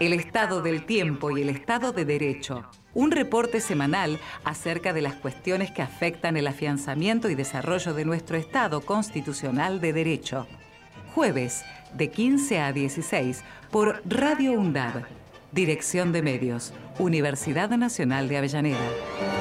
[0.00, 2.66] El estado del tiempo y el estado de derecho.
[2.92, 8.36] Un reporte semanal acerca de las cuestiones que afectan el afianzamiento y desarrollo de nuestro
[8.36, 10.46] estado constitucional de derecho.
[11.14, 11.64] Jueves,
[11.94, 15.04] de 15 a 16, por Radio UNDAB.
[15.52, 19.37] Dirección de Medios, Universidad Nacional de Avellaneda.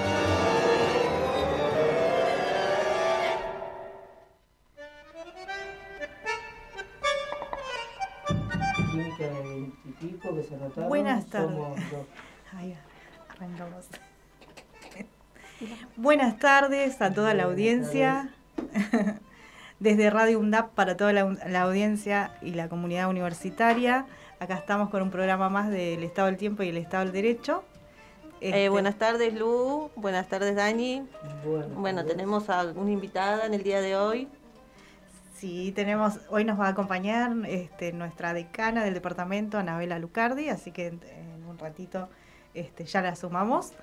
[10.77, 11.57] Buenas tardes.
[15.95, 18.29] Buenas tardes a toda la audiencia.
[19.79, 24.05] Desde Radio UNDAP para toda la, audiencia y la comunidad universitaria.
[24.39, 27.63] Acá estamos con un programa más del Estado del Tiempo y el Estado del Derecho.
[28.39, 29.89] Eh, este, buenas tardes, Lu.
[29.95, 31.07] Buenas tardes, Dani.
[31.75, 34.27] bueno, tenemos a una invitada en el día de hoy.
[35.37, 40.71] Sí, tenemos, hoy nos va a acompañar este, nuestra decana del departamento, Anabela Lucardi, así
[40.71, 40.99] que en,
[41.47, 42.09] un ratito
[42.55, 43.73] este, ya la sumamos.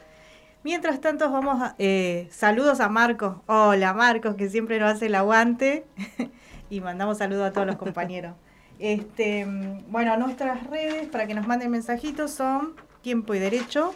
[0.64, 3.36] Mientras tanto, vamos a, eh, saludos a Marcos.
[3.46, 5.86] Hola Marcos, que siempre nos hace el aguante.
[6.70, 8.34] y mandamos saludos a todos los compañeros.
[8.80, 9.46] Este,
[9.90, 13.94] bueno, nuestras redes para que nos manden mensajitos son Tiempo y Derecho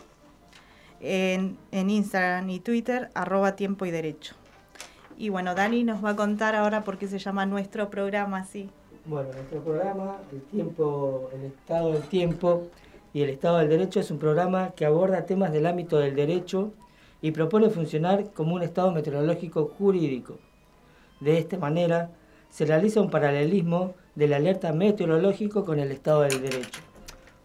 [1.00, 4.37] en, en Instagram y Twitter, arroba Tiempo y Derecho.
[5.20, 8.70] Y bueno, Dani nos va a contar ahora por qué se llama nuestro programa así.
[9.04, 12.68] Bueno, nuestro programa, El tiempo, el estado del tiempo
[13.12, 16.70] y el estado del derecho es un programa que aborda temas del ámbito del derecho
[17.20, 20.36] y propone funcionar como un estado meteorológico jurídico.
[21.18, 22.10] De esta manera,
[22.48, 26.80] se realiza un paralelismo del alerta meteorológico con el estado del derecho.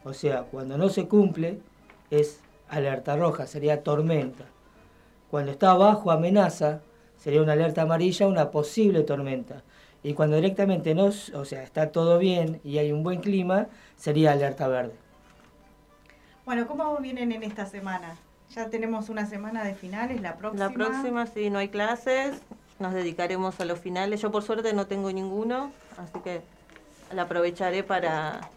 [0.04, 1.58] O sea, cuando no se cumple
[2.12, 4.46] es alerta roja, sería tormenta.
[5.32, 6.82] Cuando está bajo amenaza
[7.24, 9.64] sería una alerta amarilla, una posible tormenta.
[10.04, 14.34] Y cuando directamente no, o sea, está todo bien y hay un buen clima, sería
[14.34, 14.94] alerta verde.
[16.46, 18.18] Bueno, ¿cómo vienen en esta semana?
[18.50, 20.68] Ya tenemos una semana de finales, la próxima.
[20.68, 22.42] La próxima, sí, no hay clases,
[22.80, 24.22] nos dedicaremos a los finales.
[24.22, 26.42] Yo por suerte no tengo ninguno, así que
[27.14, 28.50] la aprovecharé para,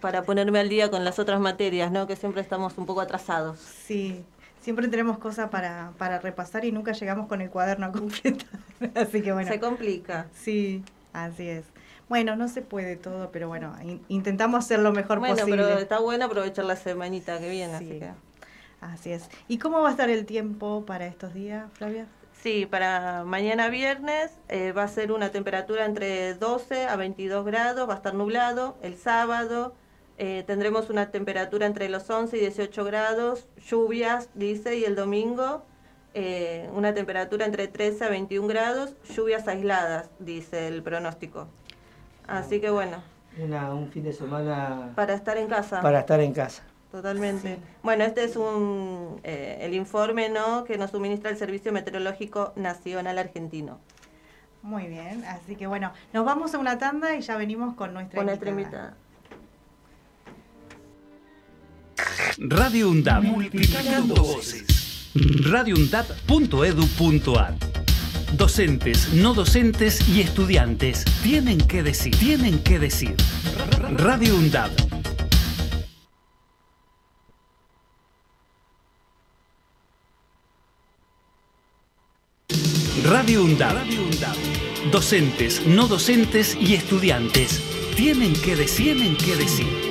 [0.00, 2.08] para ponerme al día con las otras materias, ¿no?
[2.08, 3.60] Que siempre estamos un poco atrasados.
[3.60, 4.24] Sí,
[4.60, 8.48] siempre tenemos cosas para, para repasar y nunca llegamos con el cuaderno a completar.
[8.94, 9.50] así que bueno.
[9.50, 10.26] Se complica.
[10.34, 11.64] Sí, así es.
[12.08, 13.72] Bueno, no se puede todo, pero bueno,
[14.08, 15.44] intentamos hacer lo mejor posible.
[15.44, 18.10] Bueno, pero está bueno aprovechar la semanita que viene, así que...
[18.80, 19.28] Así es.
[19.46, 22.06] ¿Y cómo va a estar el tiempo para estos días, Flavia?
[22.42, 27.88] Sí, para mañana viernes eh, va a ser una temperatura entre 12 a 22 grados,
[27.88, 28.78] va a estar nublado.
[28.82, 29.74] El sábado
[30.22, 35.64] eh, tendremos una temperatura entre los 11 y 18 grados, lluvias, dice, y el domingo
[36.12, 41.46] eh, una temperatura entre 13 a 21 grados, lluvias aisladas, dice el pronóstico.
[42.26, 43.02] Así que bueno.
[43.38, 44.92] un fin de semana...
[44.94, 45.80] Para estar en casa.
[45.80, 46.64] Para estar en casa.
[46.92, 47.58] Totalmente.
[47.82, 50.64] Bueno, este es un, eh, el informe ¿no?
[50.64, 53.78] que nos suministra el Servicio Meteorológico Nacional Argentino.
[54.60, 58.18] Muy bien, así que bueno, nos vamos a una tanda y ya venimos con nuestra
[58.18, 58.96] con Nuestra invitada.
[62.38, 63.24] Radio UNDAP.
[63.24, 65.10] Multiplicando voces.
[65.14, 67.56] radioundap.edu.ar
[68.36, 73.16] Docentes, no docentes y estudiantes tienen que decir, tienen que decir.
[73.96, 74.70] Radio UNDAP.
[83.04, 83.76] Radio UNDAP.
[84.92, 87.60] Docentes, no docentes y estudiantes
[87.96, 89.89] tienen que decir, tienen que decir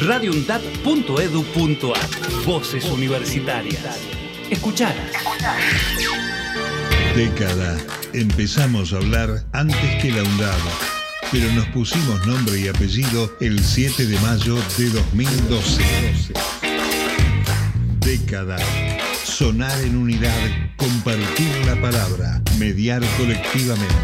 [0.00, 3.98] radioundap.edu.ar Voces universitarias.
[4.50, 4.96] Escuchadas.
[7.14, 7.78] Década.
[8.12, 10.58] Empezamos a hablar antes que la UNDAB,
[11.32, 15.82] pero nos pusimos nombre y apellido el 7 de mayo de 2012.
[18.00, 18.56] Década.
[19.24, 20.36] Sonar en unidad,
[20.76, 23.94] compartir la palabra, mediar colectivamente.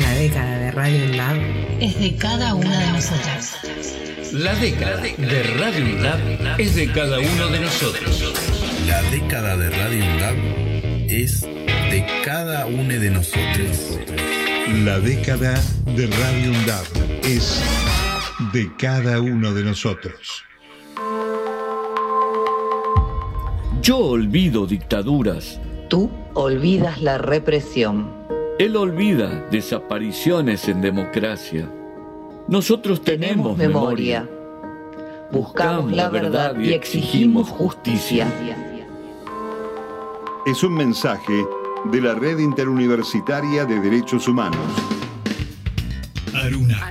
[0.00, 1.36] La década de Radio UNDAB
[1.80, 3.54] es de cada una de nosotras.
[4.32, 8.32] La década de Radio UNDAB es de cada uno de nosotros.
[8.86, 10.36] La década de Radio UNDAB
[11.06, 13.98] es de cada uno de nosotros.
[14.84, 16.86] La década de Radio UNDAB
[17.24, 17.62] es
[18.54, 20.44] de cada uno de nosotros.
[23.82, 25.60] Yo olvido dictaduras.
[25.90, 28.10] Tú olvidas la represión.
[28.58, 31.68] Él olvida desapariciones en democracia.
[32.48, 34.28] Nosotros tenemos, memoria.
[35.30, 38.26] Buscamos la verdad y exigimos justicia.
[40.44, 41.46] Es un mensaje
[41.84, 44.60] de la Red Interuniversitaria de Derechos Humanos.
[46.34, 46.90] Aruna,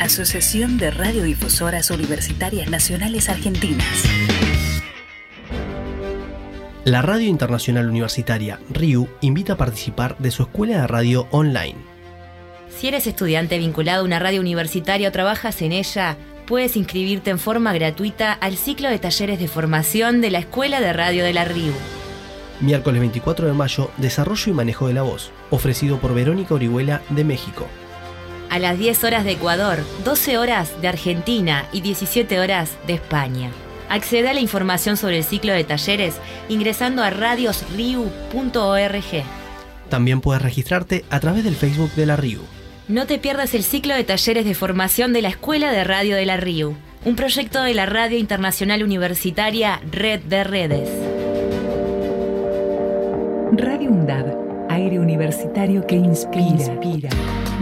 [0.00, 4.04] Asociación de Radiodifusoras Universitarias Nacionales Argentinas.
[6.84, 11.74] La Radio Internacional Universitaria, RIU, invita a participar de su escuela de radio online.
[12.70, 16.16] Si eres estudiante vinculado a una radio universitaria o trabajas en ella,
[16.46, 20.92] puedes inscribirte en forma gratuita al ciclo de talleres de formación de la Escuela de
[20.92, 21.72] Radio de la RIU.
[22.60, 27.24] Miércoles 24 de mayo, Desarrollo y Manejo de la Voz, ofrecido por Verónica Orihuela de
[27.24, 27.66] México.
[28.50, 33.50] A las 10 horas de Ecuador, 12 horas de Argentina y 17 horas de España.
[33.88, 36.16] Accede a la información sobre el ciclo de talleres
[36.48, 39.24] ingresando a radiosriu.org.
[39.88, 42.42] También puedes registrarte a través del Facebook de la RIU.
[42.88, 46.26] No te pierdas el ciclo de talleres de formación de la Escuela de Radio de
[46.26, 46.74] la RIU,
[47.04, 50.90] un proyecto de la Radio Internacional Universitaria Red de Redes.
[53.52, 56.44] Radio UNDAD aire universitario que inspira.
[56.44, 57.08] inspira.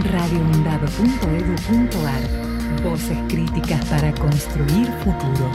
[0.03, 5.51] radioundado.edu.ar Voces críticas para construir futuro.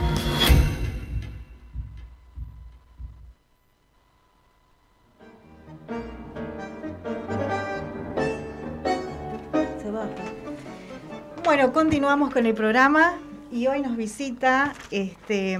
[11.44, 13.18] Bueno, continuamos con el programa
[13.50, 15.58] y hoy nos visita este,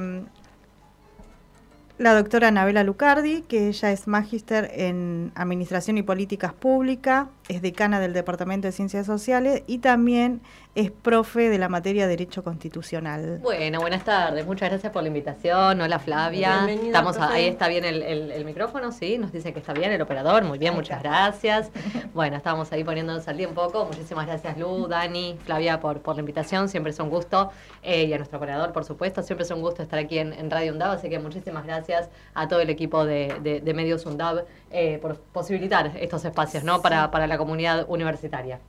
[2.02, 8.00] la doctora Anabela Lucardi, que ella es magíster en Administración y Políticas Públicas, es decana
[8.00, 10.40] del Departamento de Ciencias Sociales y también
[10.74, 13.40] es profe de la materia Derecho Constitucional.
[13.42, 15.80] Bueno, buenas tardes, muchas gracias por la invitación.
[15.80, 16.66] Hola Flavia.
[16.68, 20.58] Estamos ahí está bien el, micrófono, sí, nos dice que está bien el operador, muy
[20.58, 21.70] bien, muchas gracias.
[22.14, 23.86] Bueno, estamos ahí poniéndonos al día un poco.
[23.86, 27.50] Muchísimas gracias Lu, Dani, Flavia por, por la invitación, siempre es un gusto.
[27.82, 30.72] Eh, y a nuestro operador, por supuesto, siempre es un gusto estar aquí en, Radio
[30.72, 31.91] UNDAV, así que muchísimas gracias
[32.34, 36.82] a todo el equipo de, de, Medios UNDAV eh, por posibilitar estos espacios ¿no?
[36.82, 38.60] para, para la comunidad universitaria.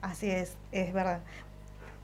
[0.00, 1.20] Así es, es verdad.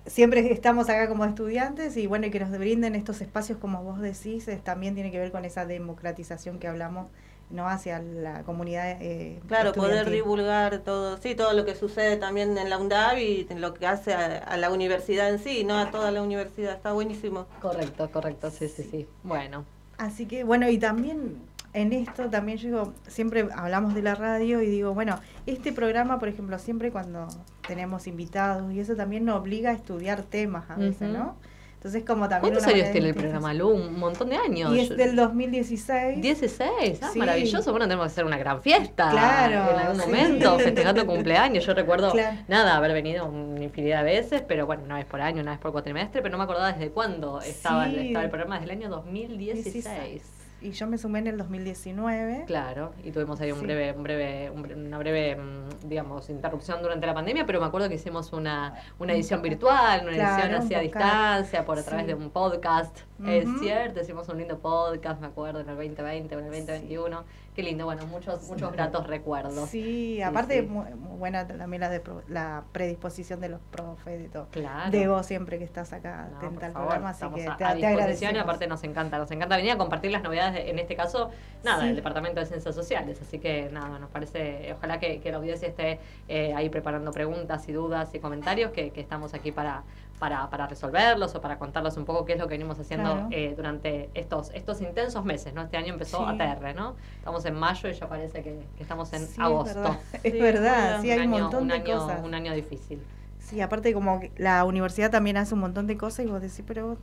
[0.06, 4.00] Siempre estamos acá como estudiantes y bueno, y que nos brinden estos espacios como vos
[4.00, 7.06] decís, también tiene que ver con esa democratización que hablamos
[7.52, 12.56] no hacia la comunidad eh, claro poder divulgar todo sí todo lo que sucede también
[12.56, 16.10] en la UNDAV y lo que hace a, la universidad en sí no a toda
[16.10, 16.74] la universidad.
[16.74, 17.46] Está buenísimo.
[17.60, 18.88] Correcto correcto sí sí.
[18.90, 19.06] sí.
[19.22, 19.64] Bueno
[20.04, 21.36] así que bueno y también
[21.74, 26.18] en esto también yo digo, siempre hablamos de la radio y digo, bueno, este programa,
[26.18, 27.28] por ejemplo, siempre cuando
[27.66, 31.36] tenemos invitados y eso también nos obliga a estudiar temas a veces, ¿no?
[31.82, 32.54] Entonces, como también.
[32.54, 33.70] ¿Cuántos años tiene el programa, Lu?
[33.70, 34.72] Un montón de años.
[34.72, 36.22] Y es del 2016.
[36.22, 37.72] 16, ah, maravilloso.
[37.72, 39.10] Bueno, tenemos que hacer una gran fiesta.
[39.10, 39.72] Claro.
[39.72, 41.66] En algún momento, festejando cumpleaños.
[41.66, 42.12] Yo recuerdo,
[42.46, 45.60] nada, haber venido una infinidad de veces, pero bueno, una vez por año, una vez
[45.60, 48.88] por cuatrimestre, pero no me acordaba desde cuándo estaba, estaba el programa, desde el año
[48.88, 52.44] 2016 y yo me sumé en el 2019.
[52.46, 57.14] Claro, y tuvimos ahí un breve, un breve, una breve, mm, digamos, interrupción durante la
[57.14, 61.64] pandemia, pero me acuerdo que hicimos una, una edición virtual, una edición así a distancia,
[61.64, 62.96] por a través de un podcast.
[63.24, 67.24] Es cierto, hicimos un lindo podcast, me acuerdo, en el 2020 o en el 2021.
[67.54, 69.68] Qué lindo, bueno, muchos muchos gratos recuerdos.
[69.68, 70.86] Sí, aparte Muy,
[71.18, 74.48] buena también la, de la predisposición de los profes, de todo.
[74.50, 74.90] Claro.
[74.90, 78.38] De vos siempre que estás acá atenta al programa, así que te, a disposición y
[78.38, 81.30] aparte nos encanta, nos encanta venir a compartir las novedades, en este caso,
[81.64, 85.38] nada, del Departamento de Ciencias Sociales, así que nada, nos parece, ojalá que, que la
[85.38, 89.82] audiencia esté eh, ahí preparando preguntas y dudas y comentarios, que, que estamos aquí para,
[90.22, 93.54] para, para resolverlos o para contarles un poco qué es lo que venimos haciendo eh,
[93.56, 95.62] durante estos, estos intensos meses, ¿no?
[95.62, 96.94] Este año empezó a ATR, ¿no?
[97.18, 99.96] Estamos en mayo y ya parece que, estamos en agosto.
[100.22, 102.22] Es verdad, sí, hay un, montón de año, cosas.
[102.22, 103.02] Un año difícil.
[103.40, 106.98] Sí, aparte como la universidad también hace un montón de cosas y vos decís, pero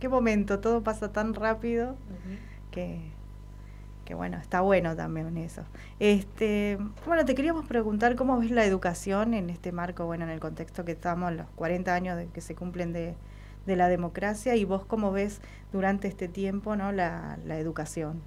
[0.00, 1.94] qué momento, todo pasa tan rápido
[4.08, 5.64] que bueno, está bueno también eso.
[6.00, 10.40] Este, bueno, te queríamos preguntar cómo ves la educación en este marco, bueno, en el
[10.40, 13.16] contexto que estamos, los 40 años de que se cumplen de,
[13.66, 15.42] de la democracia y vos cómo ves
[15.72, 16.90] durante este tiempo ¿no?
[16.90, 18.22] la, la educación.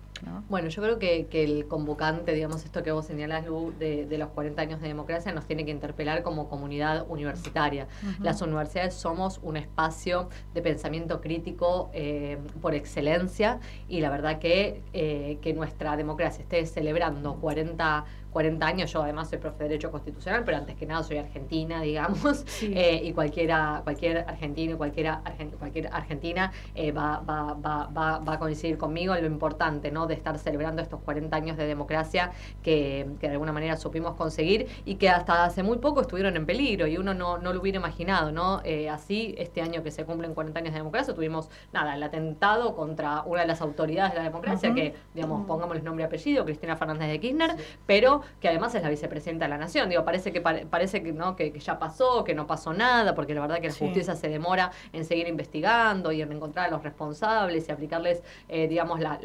[0.49, 4.61] Bueno, yo creo que, el convocante, digamos, esto que vos señalás, Lu, de, los 40
[4.61, 7.87] años de democracia, nos tiene que interpelar como comunidad universitaria.
[8.19, 14.81] Las universidades somos un espacio de pensamiento crítico eh, por excelencia y la verdad que,
[14.93, 19.91] eh, que nuestra democracia esté celebrando 40 40 años, yo además soy profe de Derecho
[19.91, 25.21] Constitucional, pero antes que nada soy argentina, digamos, eh, y cualquiera, cualquier argentino, cualquiera,
[25.59, 30.07] cualquier argentina eh, va, va, va, va, a coincidir conmigo en lo importante ¿no?
[30.11, 32.31] De estar celebrando estos 40 años de democracia
[32.63, 36.45] que, que, de alguna manera supimos conseguir y que hasta hace muy poco estuvieron en
[36.45, 38.31] peligro y uno no, no lo hubiera imaginado.
[38.31, 38.61] ¿no?
[38.63, 42.75] Eh, así, este año que se cumplen 40 años de democracia, tuvimos nada, el atentado
[42.75, 46.45] contra una de las autoridades de la democracia, que, digamos, pongamos el nombre y apellido,
[46.45, 49.89] Cristina Fernández de Kirchner, pero que además es la vicepresidenta de la Nación.
[49.89, 53.41] Digo, parece que parece que no que, ya pasó, que no pasó nada, porque la
[53.41, 57.67] verdad que la justicia se demora en seguir investigando y en encontrar a los responsables
[57.67, 59.19] y aplicarles, eh, digamos, la,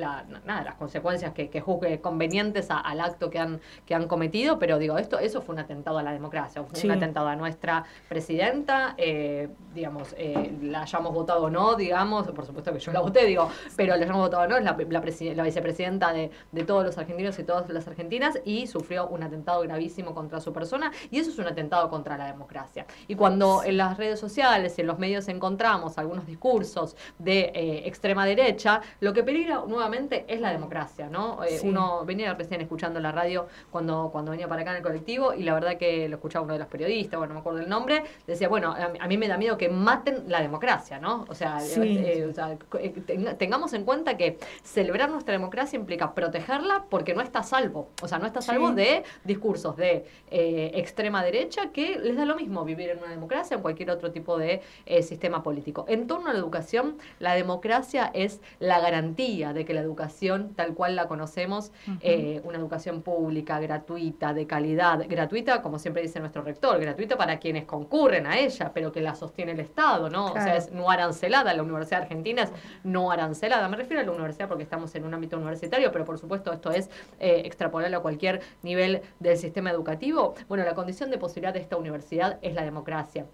[0.44, 4.58] nada, las consecuencias que, que juzgue convenientes al acto que han, que han cometido.
[4.58, 7.84] Pero digo, esto eso fue un atentado a la democracia, fue un atentado a nuestra
[8.08, 13.00] presidenta, eh, digamos, eh, la hayamos votado o no, digamos, por supuesto que yo la
[13.00, 16.84] voté, digo, pero la hayamos votado o no, es la, la, vicepresidenta de, de todos
[16.84, 21.18] los argentinos y todas las argentinas y sufrió un atentado gravísimo contra su persona y
[21.18, 22.86] eso es un atentado contra la democracia.
[23.08, 27.82] Y cuando en las redes sociales y en los medios encontramos algunos discursos de eh,
[27.86, 30.65] extrema derecha, lo que peligra nuevamente es la democracia,
[31.10, 31.44] ¿no?
[31.44, 35.34] Eh, uno venía recién escuchando la radio cuando, cuando venía para acá en el colectivo
[35.34, 37.68] y la verdad que lo escuchaba uno de los periodistas, bueno, no me acuerdo el
[37.68, 41.24] nombre, decía, bueno, a, mí me da miedo que maten la democracia, ¿no?
[41.28, 42.32] O sea, eh,
[43.38, 48.08] tengamos en cuenta que celebrar nuestra democracia implica protegerla porque no está a salvo, o
[48.08, 52.36] sea, no está a salvo de discursos de eh, extrema derecha que les da lo
[52.36, 55.84] mismo vivir en una democracia o en cualquier otro tipo de eh, sistema político.
[55.88, 60.74] En torno a la educación, la democracia es la garantía de que la educación tal
[60.74, 61.70] cual la conocemos,
[62.00, 67.38] eh, una educación pública, gratuita, de calidad, gratuita, como siempre dice nuestro rector, gratuita para
[67.38, 70.26] quienes concurren a ella, pero que la sostiene el Estado, ¿no?
[70.26, 73.68] O sea, es no arancelada, la Universidad Argentina es no arancelada.
[73.68, 76.70] Me refiero a la universidad porque estamos en un ámbito universitario, pero por supuesto esto
[76.70, 80.34] es extrapolarlo a cualquier nivel del sistema educativo?
[80.48, 83.26] Bueno, la condición de posibilidad de esta universidad es la democracia.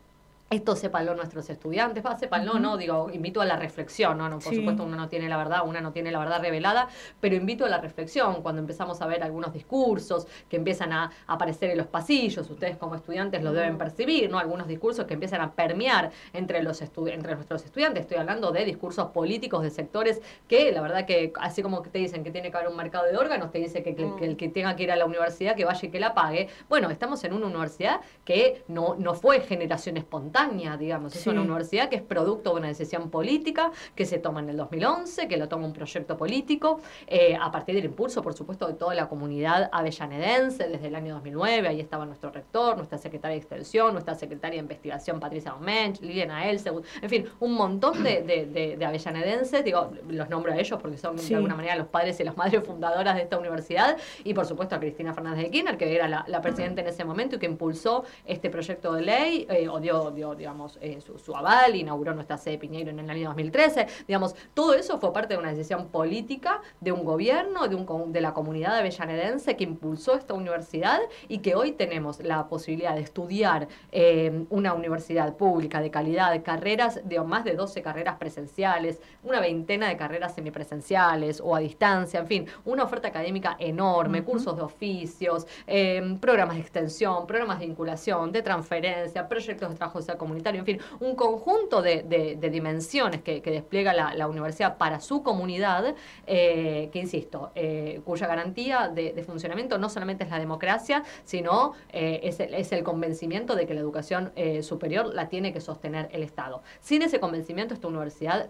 [0.52, 2.76] Esto sépanlo nuestros estudiantes, va, sépanlo, ¿no?
[2.76, 4.28] Digo, invito a la reflexión, ¿no?
[4.38, 6.88] Por supuesto, uno no tiene la verdad, una no tiene la verdad revelada,
[7.22, 11.70] pero invito a la reflexión cuando empezamos a ver algunos discursos que empiezan a aparecer
[11.70, 14.38] en los pasillos, ustedes como estudiantes lo deben percibir, ¿no?
[14.38, 19.06] Algunos discursos que empiezan a permear entre, los entre nuestros estudiantes, estoy hablando de discursos
[19.08, 22.58] políticos de sectores que la verdad que, así como que te dicen que tiene que
[22.58, 25.06] haber un mercado de órganos, te dice que, el que tenga que ir a la
[25.06, 26.50] universidad, que vaya y que la pague.
[26.68, 31.14] Bueno, estamos en una universidad que no, no fue generación espontánea, digamos.
[31.14, 34.56] Es una universidad que es producto de una decisión política que se toma en el
[34.56, 38.74] 2011, que lo toma un proyecto político, eh, a partir del impulso, por supuesto, de
[38.74, 41.68] toda la comunidad avellanedense desde el año 2009.
[41.68, 46.48] Ahí estaba nuestro rector, nuestra secretaria de Extensión, nuestra secretaria de Investigación, Patricia Domench, Liliana
[46.48, 51.16] Elsewood, en fin, un montón de, de, avellanedenses, digo, los nombro a ellos porque son
[51.16, 54.74] de alguna manera los padres y las madres fundadoras de esta universidad, y por supuesto
[54.74, 58.04] a Cristina Fernández de Kirchner, que era la, presidenta en ese momento y que impulsó
[58.24, 62.58] este proyecto de ley, eh, o dio, dio digamos, eh, su, aval, inauguró nuestra sede
[62.58, 63.86] Piñeiro en el año 2013.
[64.06, 68.20] Digamos, todo eso fue parte de una decisión política de un gobierno, de, un, de
[68.20, 73.68] la comunidad avellanedense que impulsó esta universidad y que hoy tenemos la posibilidad de estudiar
[73.90, 79.88] eh, una universidad pública de calidad, carreras, de más de 12 carreras presenciales, una veintena
[79.88, 85.46] de carreras semipresenciales o a distancia, en fin, una oferta académica enorme, cursos de oficios,
[85.66, 90.80] eh, programas de extensión, programas de vinculación, de transferencia, proyectos de trabajo comunitario, en fin,
[91.00, 95.94] un conjunto de, dimensiones que, despliega la, universidad para su comunidad,
[96.26, 102.20] eh, que insisto, eh, cuya garantía de, funcionamiento no solamente es la democracia, sino eh,
[102.22, 106.62] es, el, convencimiento de que la educación superior la tiene que sostener el Estado.
[106.80, 108.48] Sin ese convencimiento, esta universidad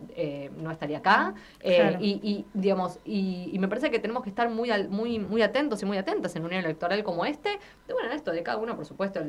[0.57, 1.35] no estaría acá.
[2.01, 5.99] Y, digamos, y, me parece que tenemos que estar muy, muy, muy atentos y muy
[5.99, 7.59] atentas en un año electoral como este.
[7.89, 9.21] bueno, esto de cada uno, por supuesto,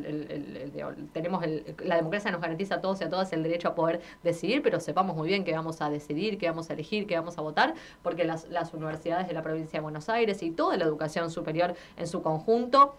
[1.14, 1.44] tenemos
[1.84, 4.80] la democracia nos garantiza a todos y a todas el derecho a poder decidir, pero
[4.80, 7.74] sepamos muy bien que vamos a decidir, que vamos a elegir, que vamos a votar,
[8.02, 11.76] porque las, las universidades de la provincia de Buenos Aires y toda la educación superior
[11.98, 12.96] en su conjunto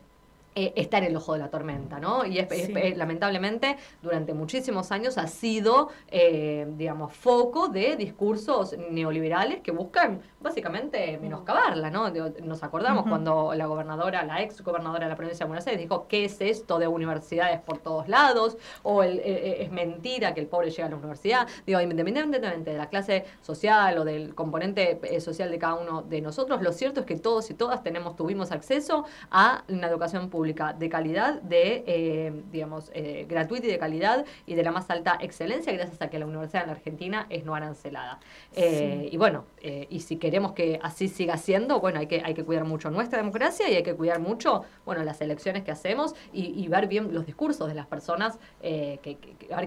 [0.56, 2.24] eh, está en el ojo de la tormenta, ¿no?
[2.24, 9.72] Y es, lamentablemente durante muchísimos años ha sido, eh, digamos, foco de discursos neoliberales que
[9.72, 12.10] buscan básicamente menoscabarla, ¿no?
[12.10, 16.06] Nos acordamos cuando la gobernadora, la ex gobernadora de la provincia de Buenos Aires dijo,
[16.06, 18.56] ¿qué es esto de universidades por todos lados?
[18.84, 21.48] O eh, es mentira que el pobre llega a la universidad.
[21.66, 26.62] Digo, independientemente de la clase social o del componente social de cada uno de nosotros,
[26.62, 30.88] lo cierto es que todos y todas tenemos, tuvimos acceso a una educación pública de
[30.88, 35.72] calidad, de, eh, digamos, eh, gratuita y de calidad y de la más alta excelencia,
[35.72, 38.20] gracias a que la universidad en la Argentina es no arancelada.
[38.54, 42.44] Eh, y bueno, y si queremos que así siga siendo, bueno, hay que, hay que
[42.44, 46.66] cuidar mucho nuestra democracia y hay que cuidar mucho, bueno, las elecciones que hacemos y,
[46.68, 48.98] ver bien los discursos de las personas que,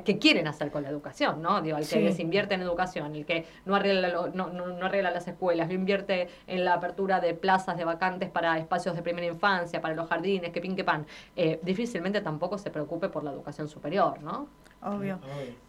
[0.04, 1.62] que, quieren hacer con la educación, ¿no?
[1.62, 5.68] Digo, el que desinvierte en educación, el que no arregla, no, no arregla las escuelas,
[5.68, 9.96] no invierte en la apertura de plazas de vacantes para espacios de primera infancia, para
[9.96, 11.06] los jardines, que que pan,
[11.36, 14.48] eh, difícilmente tampoco se preocupe por la educación superior, ¿no?
[14.82, 15.20] Obvio.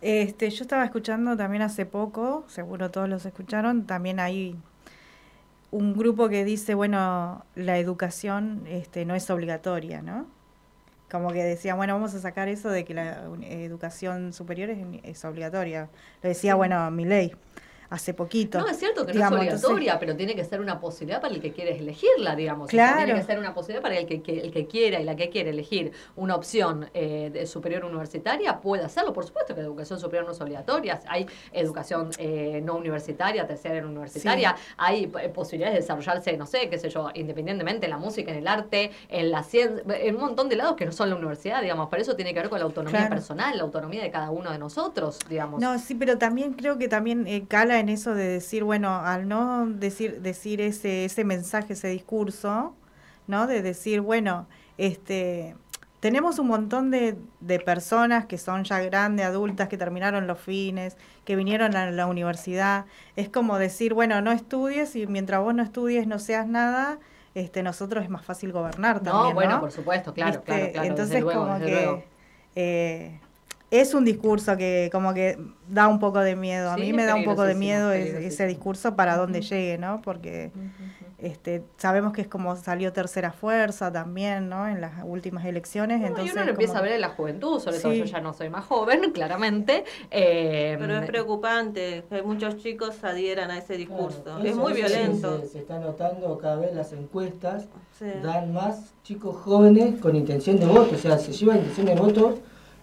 [0.01, 4.57] Este, yo estaba escuchando también hace poco, seguro todos los escucharon, también hay
[5.71, 10.27] un grupo que dice, bueno, la educación este, no es obligatoria, ¿no?
[11.11, 15.25] Como que decía, bueno, vamos a sacar eso de que la educación superior es, es
[15.25, 15.89] obligatoria.
[16.23, 17.33] Lo decía, bueno, mi ley
[17.91, 18.59] hace poquito.
[18.59, 21.41] No, es cierto que no es obligatoria, pero tiene que ser una posibilidad para el
[21.41, 22.69] que quiere elegirla, digamos.
[22.69, 23.05] Claro.
[23.05, 25.51] tiene que ser una posibilidad para el que, el que quiera y la que quiere
[25.51, 29.13] elegir una opción eh, de superior universitaria, puede hacerlo.
[29.13, 31.01] Por supuesto que la educación superior no es obligatoria.
[31.09, 34.55] Hay educación eh, no universitaria, tercera universitaria.
[34.77, 38.39] Hay eh, posibilidades de desarrollarse, no sé, qué sé yo, independientemente en la música, en
[38.39, 41.63] el arte, en la ciencia, en un montón de lados que no son la universidad,
[41.63, 41.89] digamos.
[41.89, 44.59] Por eso tiene que ver con la autonomía personal, la autonomía de cada uno de
[44.59, 45.61] nosotros, digamos.
[45.61, 49.67] No, sí, pero también creo que también cala en eso de decir, bueno, al no
[49.67, 52.75] decir, decir ese, ese mensaje, ese discurso,
[53.27, 53.47] ¿no?
[53.47, 55.55] De decir, bueno, este
[56.01, 60.97] tenemos un montón de, de, personas que son ya grandes, adultas, que terminaron los fines,
[61.25, 62.87] que vinieron a la universidad.
[63.17, 67.01] Es como decir, bueno, no estudies y mientras vos no estudies, no seas nada,
[67.35, 69.29] este, nosotros es más fácil gobernar también.
[69.29, 72.05] No, bueno, por supuesto, claro, claro, claro, Entonces, como que
[72.55, 73.21] eh,
[73.71, 76.71] es un discurso que como que da un poco de miedo.
[76.71, 80.01] A mí me da un poco de miedo ese, discurso para dónde llegue, ¿no?
[80.01, 80.51] Porque
[81.19, 84.67] este, sabemos que es como salió tercera fuerza también, ¿no?
[84.67, 86.01] En las últimas elecciones.
[86.01, 88.33] entonces y uno lo empieza a ver en la juventud, sobre todo yo ya no
[88.33, 89.85] soy más joven, claramente.
[90.11, 94.39] Eh, Pero es preocupante que muchos chicos adhieran a ese discurso.
[94.43, 95.43] es muy violento.
[95.47, 97.69] Se, está notando cada vez las encuestas,
[98.23, 102.39] dan más chicos jóvenes con intención de voto, o sea, se lleva intención de voto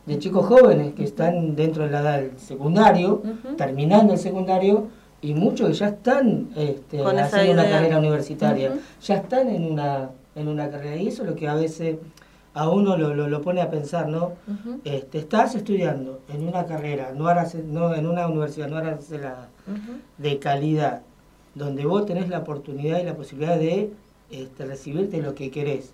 [0.05, 3.23] de chicos jóvenes que están dentro de la edad del secundario,
[3.57, 4.87] terminando el secundario,
[5.21, 10.47] y muchos que ya están este, haciendo una carrera universitaria, ya están en una, en
[10.47, 11.97] una carrera, y eso es lo que a veces
[12.53, 14.33] a uno lo, lo, pone a pensar, ¿no?
[14.85, 17.27] este, estás estudiando en una carrera, no,
[17.65, 19.49] no en una universidad no aranceladas
[20.17, 21.01] de calidad,
[21.55, 23.91] donde vos tenés la oportunidad y la posibilidad de
[24.29, 25.93] este, recibirte lo que querés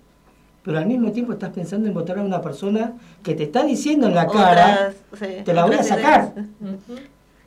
[0.62, 4.06] pero al mismo tiempo estás pensando en votar a una persona que te está diciendo
[4.06, 4.92] en la cara,
[5.44, 6.32] te la voy a sacar.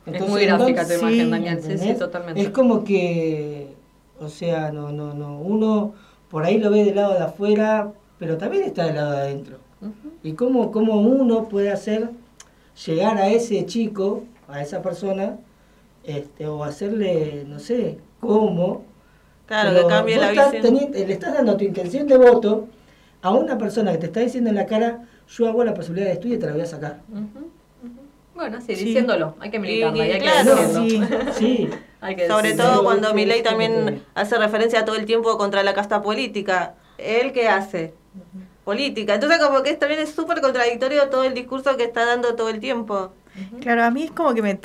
[0.06, 2.40] es muy gráfica tu imagen, Daniel, sí, sí, totalmente.
[2.40, 3.74] Es como que,
[4.20, 5.94] o sea, no, no, no, uno
[6.30, 9.58] por ahí lo ve del lado de afuera, pero también está del lado de adentro.
[10.22, 12.10] Y cómo, cómo uno puede hacer
[12.86, 15.38] llegar a ese chico, a esa persona,
[16.04, 18.84] este, o hacerle, no sé, cómo.
[19.46, 20.90] Claro, que cambie la visión.
[20.92, 22.66] le estás dando tu intención de voto,
[23.22, 26.14] a una persona que te está diciendo en la cara, yo hago la posibilidad de
[26.14, 27.00] estudio y te la voy a sacar.
[28.34, 31.70] Bueno, sí, diciéndolo, hay que militarla hay que Sí,
[32.28, 36.74] Sobre todo cuando mi ley también hace referencia todo el tiempo contra la casta política.
[36.98, 37.94] ¿Él qué hace?
[38.64, 39.14] Política.
[39.14, 42.60] Entonces como que también es súper contradictorio todo el discurso que está dando todo el
[42.60, 43.12] tiempo.
[43.60, 44.58] Claro, a mí es como que me...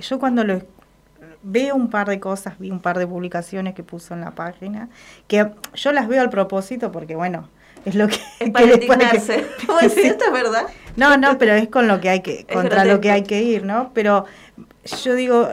[0.00, 0.60] Yo cuando lo
[1.42, 4.88] veo un par de cosas, vi un par de publicaciones que puso en la página,
[5.28, 7.48] que yo las veo al propósito porque, bueno,
[7.84, 9.34] es lo que, es para indignarse.
[9.82, 10.66] esto es verdad?
[10.96, 13.64] No, no, pero es con lo que hay que, contra lo que hay que ir,
[13.64, 13.90] ¿no?
[13.94, 14.26] Pero
[15.04, 15.48] yo digo,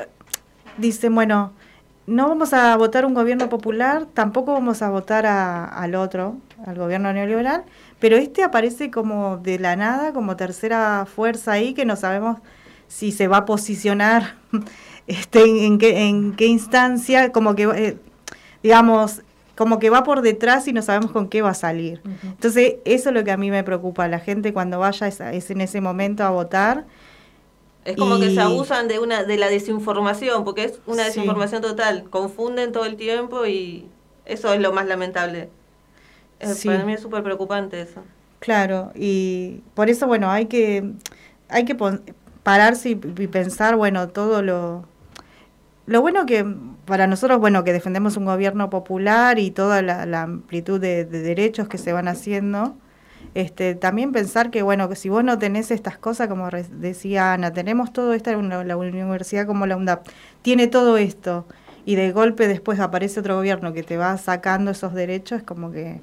[0.77, 1.53] dicen, bueno,
[2.07, 6.75] no vamos a votar un gobierno popular, tampoco vamos a votar a, al otro, al
[6.75, 7.63] gobierno neoliberal,
[7.99, 12.37] pero este aparece como de la nada, como tercera fuerza ahí, que no sabemos
[12.87, 14.35] si se va a posicionar
[15.07, 17.97] este, en, qué, en qué instancia, como que, eh,
[18.63, 19.21] digamos,
[19.59, 22.01] como que va por detrás y no sabemos con qué va a salir.
[22.23, 25.59] Entonces, eso es lo que a mí me preocupa, la gente cuando vaya es, en
[25.59, 26.85] ese momento a votar.
[27.83, 32.05] Es como que se abusan de una de la desinformación, porque es una desinformación total,
[32.09, 33.85] confunden todo el tiempo y
[34.23, 35.49] eso es lo más lamentable.
[36.63, 38.01] Para mí es súper preocupante eso.
[38.39, 40.89] Claro, y por eso, bueno, hay que,
[41.49, 41.75] hay que
[42.43, 44.85] pararse y, pensar, bueno, todo lo...
[45.89, 46.45] Lo bueno que
[46.85, 51.79] para nosotros, bueno, que defendemos un gobierno popular y toda la, amplitud de, derechos que
[51.79, 52.77] se van haciendo,
[53.33, 57.53] este, también pensar que, bueno, que si vos no tenés estas cosas, como decía Ana,
[57.53, 60.07] tenemos todo esto, la universidad como la UNDAP,
[60.43, 61.47] tiene todo esto,
[61.85, 65.71] y de golpe después aparece otro gobierno que te va sacando esos derechos, es como
[65.71, 66.01] que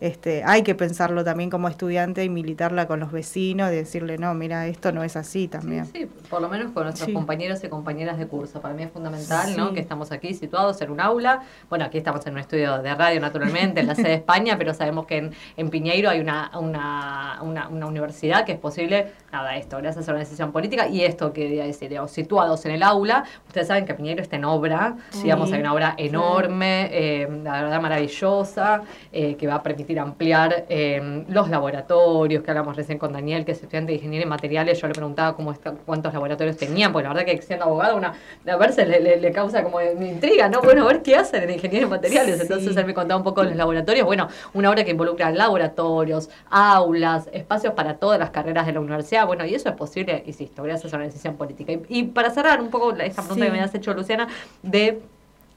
[0.00, 4.32] este, hay que pensarlo también como estudiante y militarla con los vecinos, de decirle, no,
[4.34, 5.86] mira, esto no es así también.
[5.86, 8.60] Sí, por lo menos con nuestros compañeros y compañeras de curso.
[8.60, 9.72] Para mí es fundamental ¿no?
[9.72, 11.42] que estamos aquí situados en un aula.
[11.68, 14.72] Bueno, aquí estamos en un estudio de radio, naturalmente, en la sede de España, pero
[14.72, 19.56] sabemos que en, en Piñeiro hay una, una, una, una, universidad que es posible, nada,
[19.56, 23.24] esto, gracias a una decisión política y esto que decir, digamos, situados en el aula.
[23.46, 27.80] Ustedes saben que Piñeiro está en obra, digamos, hay una obra enorme, eh, la verdad
[27.80, 33.44] maravillosa, eh, que va a permitir ampliar em, los laboratorios, que hablamos recién con Daniel,
[33.44, 37.08] que es estudiante de ingeniería en materiales, yo le preguntaba cómo cuántos laboratorios tenían, porque
[37.08, 38.14] la verdad que siendo abogado, una,
[38.46, 40.62] a verse le, causa como intriga, ¿no?
[40.62, 42.40] Bueno, a ver qué hacen en ingeniería en materiales.
[42.40, 44.06] Entonces él me contaba un poco de los laboratorios.
[44.06, 49.17] Bueno, una obra que involucra laboratorios, aulas, espacios para todas las carreras de la universidad.
[49.24, 51.72] Bueno, y eso es posible, insisto, gracias a una decisión política.
[51.88, 54.28] Y, para cerrar un poco esta pregunta que me has hecho, Luciana,
[54.62, 55.00] de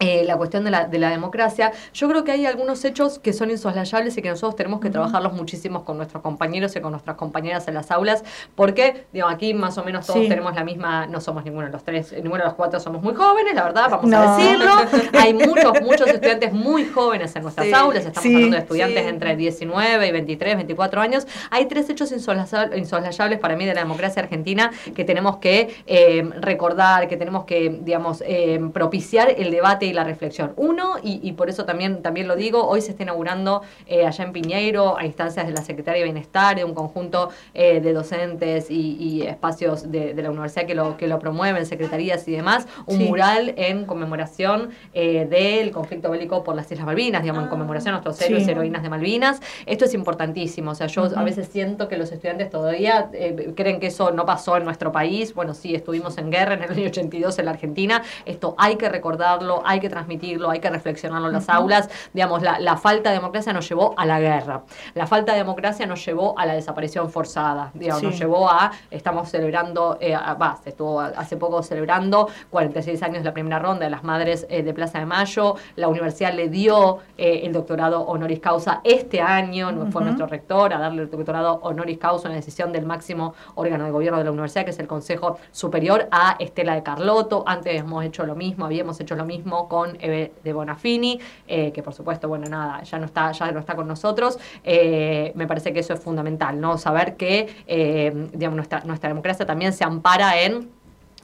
[0.02, 3.34] eh, la cuestión de la, de la democracia, yo creo que hay algunos hechos que
[3.34, 7.18] son insoslayables y que nosotros tenemos que trabajarlos muchísimo con nuestros compañeros y con nuestras
[7.18, 8.24] compañeras en las aulas,
[8.56, 11.84] porque digo, aquí más o menos todos tenemos la misma, no somos ninguno de los
[11.84, 14.72] tres, ninguno de los cuatro somos muy jóvenes, la verdad, vamos a decirlo.
[15.20, 20.08] Hay muchos, muchos estudiantes muy jóvenes en nuestras aulas, estamos hablando de estudiantes entre 19
[20.08, 21.28] y 23, 24 años.
[21.52, 27.08] Hay tres hechos insoslayables para mí de la democracia argentina que tenemos que eh, recordar,
[27.08, 30.54] que tenemos que, digamos, eh, propiciar el debate la reflexión.
[30.56, 34.32] Uno, y, por eso también, también lo digo, hoy se está inaugurando eh, allá en
[34.32, 39.22] Piñeiro, a instancias de la Secretaría de Bienestar, de un conjunto eh, de docentes y,
[39.22, 43.86] espacios de, la universidad que lo, que lo promueven, secretarías y demás, un mural en
[43.86, 48.22] conmemoración eh, del conflicto bélico por las Islas Malvinas, digamos, en ah, conmemoración a nuestros
[48.22, 49.42] héroes y heroínas de Malvinas.
[49.66, 53.10] Esto es importantísimo, o sea, yo a veces siento que los estudiantes todavía
[53.56, 56.72] creen que eso no pasó en nuestro país, bueno, sí, estuvimos en guerra en el
[56.72, 61.28] año 82 en la Argentina, esto hay que recordarlo, hay que transmitirlo, hay que reflexionarlo
[61.28, 61.90] en las aulas.
[62.14, 64.64] Digamos, la, falta de democracia nos llevó a la guerra.
[64.94, 67.72] La falta de democracia nos llevó a la desaparición forzada.
[67.74, 70.18] Digamos, nos llevó a, estamos celebrando, eh,
[70.64, 74.64] se estuvo hace poco celebrando 46 años de la primera ronda de las madres eh,
[74.64, 75.56] de Plaza de Mayo.
[75.76, 80.80] La universidad le dio eh, el doctorado honoris causa este año, fue nuestro rector a
[80.80, 84.66] darle el doctorado honoris causa, una decisión del máximo órgano de gobierno de la universidad,
[84.66, 87.44] que es el Consejo Superior, a Estela de Carlotto.
[87.46, 91.82] Antes hemos hecho lo mismo, habíamos hecho lo mismo con Eve de Bonafini, eh, que
[91.82, 94.38] por supuesto, bueno, nada, ya no está, ya no está con nosotros.
[94.66, 96.78] Eh, me parece que eso es fundamental, ¿no?
[96.78, 100.70] Saber que, eh, digamos, nuestra, nuestra democracia también se ampara en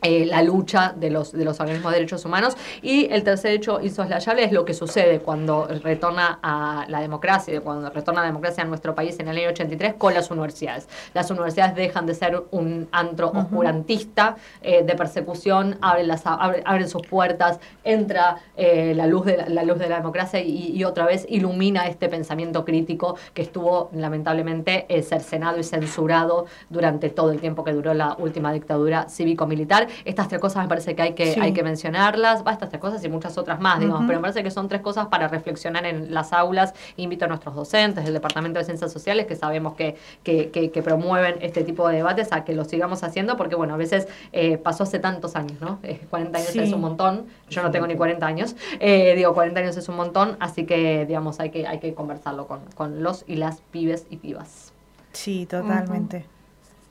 [0.04, 2.56] eh, la lucha de los, de los organismos de derechos humanos.
[2.84, 7.90] Y el tercer hecho insoslayable es lo que sucede cuando retorna a la democracia, cuando
[7.90, 10.88] retorna la democracia a nuestro país en el año 83 con las universidades.
[11.16, 17.02] Las universidades dejan de ser un antro oscurantista eh, de persecución, abren, las, abren sus
[17.02, 21.88] puertas, entra eh, la, luz de la, luz de la democracia y, otra vez ilumina
[21.88, 27.94] este pensamiento crítico que estuvo lamentablemente cercenado y censurado durante todo el tiempo que duró
[27.94, 32.46] la última dictadura cívico-militar estas tres cosas me parece que hay que, hay que mencionarlas,
[32.46, 34.82] va, estas tres cosas y muchas otras más, digamos, pero me parece que son tres
[34.82, 36.74] cosas para reflexionar en las aulas.
[36.98, 41.38] Invito a nuestros docentes del Departamento de Ciencias Sociales, que sabemos que, que, que, promueven
[41.42, 44.84] este tipo de debates, a que lo sigamos haciendo, porque bueno, a veces eh, pasó
[44.84, 45.80] hace tantos años, ¿no?
[46.10, 49.78] 40 años es un montón, yo no tengo ni 40 años, eh, digo, 40 años
[49.78, 53.36] es un montón, así que, digamos, hay que, hay que conversarlo con, con los y
[53.36, 54.72] las pibes y pibas.
[55.14, 56.26] Sí, totalmente.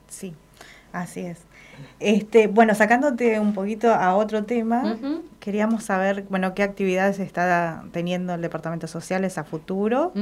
[0.07, 0.33] Sí,
[0.91, 1.46] así es.
[1.99, 4.97] Este, bueno, sacándote un poquito a otro tema,
[5.39, 10.13] queríamos saber, bueno, qué actividades está teniendo el Departamento Sociales a futuro.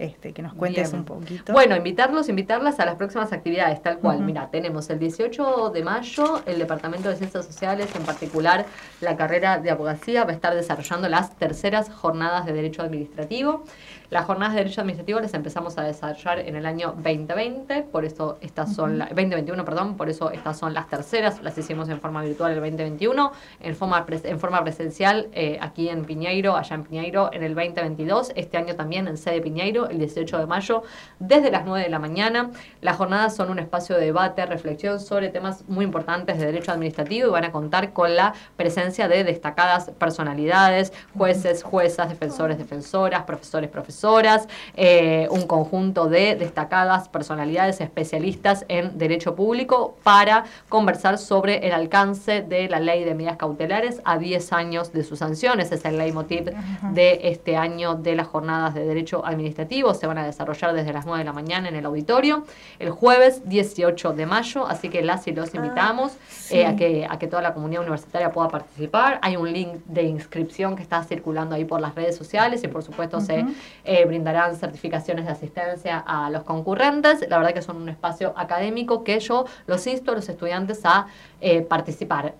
[0.00, 1.52] Este, que nos cuentes un poquito.
[1.52, 4.20] Bueno, invitarlos, invitarlas a las próximas actividades, tal cual.
[4.20, 8.64] Mira, tenemos el 18 de mayo el Departamento de Ciencias Sociales, en particular
[9.02, 13.64] la carrera de abogacía, va a estar desarrollando las terceras jornadas de Derecho Administrativo.
[14.10, 18.38] Las jornadas de Derecho Administrativo las empezamos a desarrollar en el año 2020, por eso
[18.40, 22.50] estas son, 2021, perdón, por eso estas son las terceras, las hicimos en forma virtual
[22.50, 27.44] el 2021, en forma, en forma presencial eh, aquí en Piñeiro, allá en Piñeiro en
[27.44, 30.82] el 2022, este año también en sede Piñeiro, el 18 de mayo,
[31.20, 32.50] desde las 9 de la mañana.
[32.80, 37.28] Las jornadas son un espacio de debate, reflexión sobre temas muy importantes de derecho administrativo
[37.28, 43.70] y van a contar con la presencia de destacadas personalidades, jueces, juezas, defensores, defensoras, profesores,
[43.70, 51.18] profesores dos horas, eh, un conjunto de destacadas personalidades especialistas en derecho público para conversar
[51.18, 55.72] sobre el alcance de la ley de medidas cautelares a 10 años de sus sanciones.
[55.72, 56.50] Es el leitmotiv
[56.92, 59.94] de este año de las jornadas de derecho administrativo.
[59.94, 62.44] Se van a desarrollar desde las 9 de la mañana en el auditorio
[62.78, 66.12] el jueves 18 de mayo, así que las y los invitamos
[66.50, 69.18] eh, a, que, a que toda la comunidad universitaria pueda participar.
[69.22, 72.82] Hay un link de inscripción que está circulando ahí por las redes sociales y por
[72.82, 73.44] supuesto se
[73.92, 77.28] eh, brindarán certificaciones de asistencia a los concurrentes.
[77.28, 81.08] La verdad que son un espacio académico que yo los insto a los estudiantes a
[81.40, 82.34] eh, participar.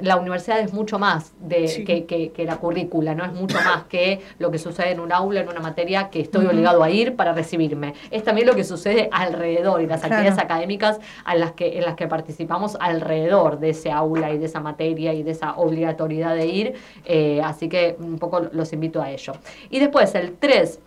[0.00, 1.84] la universidad es mucho más de,
[2.34, 5.48] que, la currícula, no es mucho más que lo que sucede en un aula, en
[5.48, 7.94] una materia que estoy obligado a ir para recibirme.
[8.10, 11.94] Es también lo que sucede alrededor y las actividades académicas a las que, en las
[11.96, 16.46] que participamos alrededor de ese aula y de esa materia y de esa obligatoriedad de
[16.46, 16.74] ir.
[17.04, 19.34] Eh, así que un poco los invito a ello.
[19.70, 20.80] Y después, el 3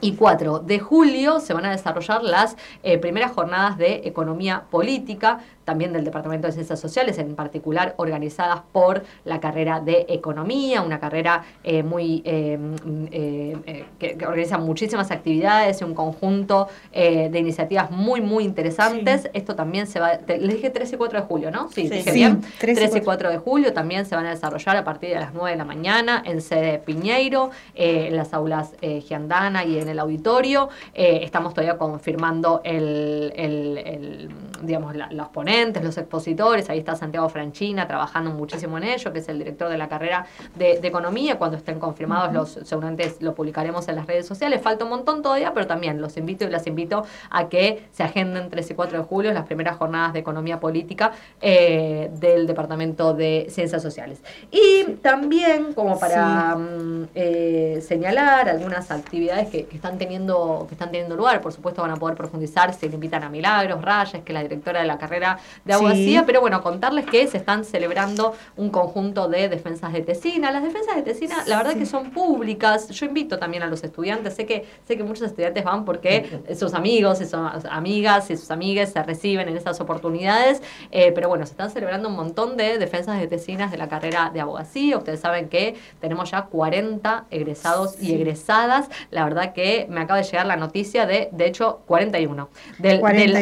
[0.00, 5.40] y 4 de julio se van a desarrollar las eh, primeras jornadas de economía política
[5.64, 11.00] también del Departamento de Ciencias Sociales, en particular organizadas por la carrera de Economía, una
[11.00, 17.90] carrera eh, muy eh, mm, eh, que, organiza muchísimas actividades y un conjunto de iniciativas
[17.90, 19.28] muy, muy interesantes.
[19.32, 21.68] Esto también se va, les dije 3 y 4 de julio, ¿no?
[21.70, 22.42] Sí, dije bien.
[22.58, 25.52] 3, y 4 de julio también se van a desarrollar a partir de las 9
[25.52, 30.68] de la mañana en sede Piñeiro, en las aulas Giandana y en el auditorio.
[30.94, 34.28] estamos todavía confirmando el, el,
[34.62, 39.28] digamos, los ponentes los expositores, ahí está Santiago Franchina trabajando muchísimo en ello, que es
[39.28, 43.96] el director de la carrera de, Economía, cuando estén confirmados los seguramente lo publicaremos en
[43.96, 47.48] las redes sociales, falta un montón todavía, pero también los invito y las invito a
[47.48, 52.10] que se agenden 3 y 4 de julio las primeras jornadas de Economía Política eh,
[52.20, 54.22] del Departamento de Ciencias Sociales.
[54.50, 61.16] Y también, como para mm, eh, señalar algunas actividades que, están teniendo, que están teniendo
[61.16, 64.34] lugar, por supuesto van a poder profundizar, se le invitan a Milagros Rayes, que es
[64.34, 68.70] la directora de la carrera de abogacía, pero bueno, contarles que se están celebrando un
[68.70, 70.50] conjunto de defensas de tesina.
[70.50, 72.88] Las defensas de tesina, la verdad que son públicas.
[72.88, 76.74] Yo invito también a los estudiantes, sé que, sé que muchos estudiantes van porque sus
[76.74, 77.34] amigos y sus
[77.70, 82.08] amigas y sus amigas se reciben en esas oportunidades, eh, pero bueno, se están celebrando
[82.08, 84.96] un montón de defensas de tesinas de la carrera de abogacía.
[84.98, 88.88] Ustedes saben que tenemos ya 40 egresados y egresadas.
[89.10, 92.48] La verdad que me acaba de llegar la noticia de, de hecho, 41.
[92.78, 93.00] Del,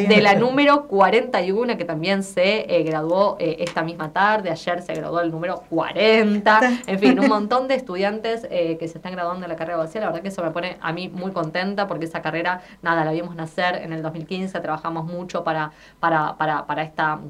[0.09, 4.95] de la número 41 que también se eh, graduó eh, esta misma tarde, ayer se
[4.95, 9.43] graduó el número 40, en fin, un montón de estudiantes eh, que se están graduando
[9.43, 12.07] de la carrera abogacía, la verdad que eso me pone a mí muy contenta porque
[12.07, 16.83] esa carrera, nada, la vimos nacer en el 2015, trabajamos mucho para, para, para, para
[16.83, 17.21] esta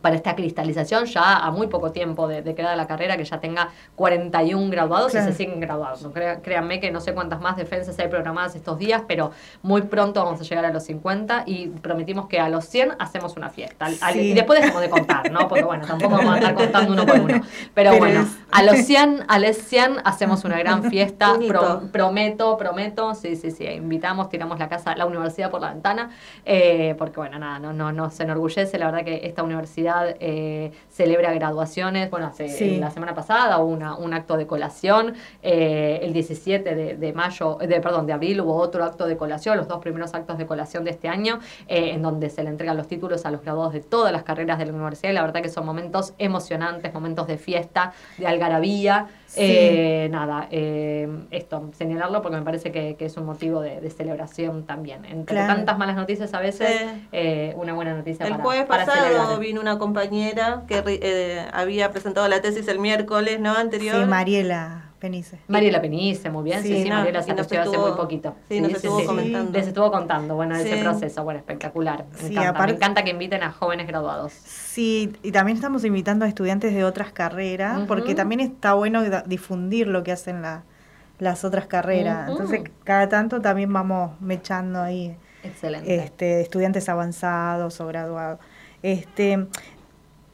[0.00, 3.40] para esta cristalización ya a muy poco tiempo de, de creada la carrera, que ya
[3.40, 6.12] tenga 41 graduados y se siguen graduando.
[6.42, 9.32] créanme que no sé cuántas más defensas hay programadas estos días, pero
[9.62, 13.36] muy pronto vamos a llegar a los 50 y prometimos que a los 100 hacemos
[13.36, 13.88] una fiesta.
[14.14, 15.48] y después dejamos de contar, ¿no?
[15.48, 17.40] Porque bueno, tampoco vamos a estar contando uno por uno.
[17.74, 21.34] Pero, bueno, a los 100, a los 100 hacemos una gran fiesta.
[21.92, 26.10] prometo, prometo, sí, sí, sí, invitamos, tiramos la casa, la universidad por la ventana,
[26.44, 29.87] eh, porque bueno, nada, no, no, no se enorgullece, la verdad que esta universidad
[30.20, 32.10] eh, celebra graduaciones.
[32.10, 35.14] Bueno, hace, la semana pasada hubo una, un acto de colación.
[35.42, 39.68] Eh, el 17 de, mayo, de, perdón, de abril hubo otro acto de colación, los
[39.68, 42.88] dos primeros actos de colación de este año, eh, en donde se le entregan los
[42.88, 45.10] títulos a los graduados de todas las carreras de la universidad.
[45.10, 49.08] Y la verdad que son momentos emocionantes, momentos de fiesta, de algarabía.
[49.36, 55.04] Eh, nada, eh, esto, señalarlo porque me parece que, es un motivo de, celebración también.
[55.04, 56.70] Entre tantas malas noticias a veces,
[57.12, 58.26] eh, una buena noticia.
[58.26, 63.54] El jueves pasado vino una compañera que había presentado la tesis el miércoles, ¿no?
[63.54, 63.96] Anterior.
[63.96, 64.87] Sí, Mariela.
[64.98, 65.38] Penice.
[65.48, 66.62] Mariela Penice, muy bien.
[66.62, 68.34] Sí, sí, Mariela se hace muy poquito.
[68.48, 69.52] Sí, nos estuvo comentando.
[69.52, 72.04] Les estuvo contando, bueno, ese proceso, bueno, espectacular.
[72.22, 72.66] Me encanta.
[72.66, 74.32] me encanta que inviten a jóvenes graduados.
[74.32, 79.86] Sí, y también estamos invitando a estudiantes de otras carreras, porque también está bueno difundir
[79.86, 80.42] lo que hacen
[81.18, 82.30] las otras carreras.
[82.30, 85.16] Entonces, cada tanto también vamos mechando ahí.
[85.44, 85.94] Excelente.
[85.94, 88.40] Este, estudiantes avanzados o graduados.
[88.82, 89.46] Este,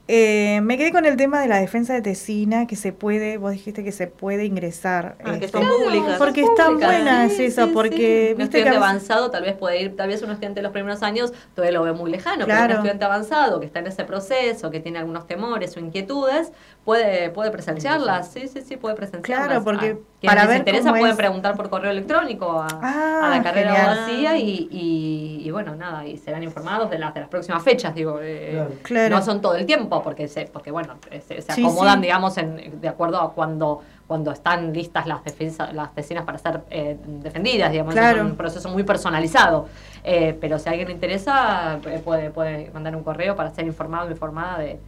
[0.07, 3.51] eh, me quedé con el tema de la defensa de tesina, que se puede, vos
[3.51, 5.15] dijiste que se puede ingresar.
[5.23, 6.17] Ah, que este, son públicas.
[6.19, 8.33] Porque están buenas eso, porque...
[8.35, 11.33] Un estudiante avanzado tal vez puede ir, tal vez un estudiante de los primeros años
[11.55, 14.79] todavía lo ve muy lejano, pero un estudiante avanzado que está en ese proceso, que
[14.79, 16.51] tiene algunos temores o inquietudes,
[16.83, 19.47] puede, puede presenciarlas, sí, sí, sí, puede presenciarlas.
[19.47, 23.87] Claro, porque ah, para ver interesa pueden preguntar por correo electrónico a, la ah, carrera
[23.87, 28.19] vacía y, y, bueno, nada, y serán informados de las, de las próximas fechas, digo,
[28.21, 28.67] eh,
[29.09, 30.95] no son todo el tiempo, porque se, porque bueno,
[31.27, 36.25] se, acomodan, digamos, en, de acuerdo a cuando cuando están listas las, defensa, las tesinas
[36.25, 39.67] para ser eh, defendidas, digamos, es un proceso muy personalizado.
[40.03, 43.65] Eh, pero si a alguien le interesa, eh, puede, puede mandar un correo para ser
[43.65, 44.79] informado o informada de,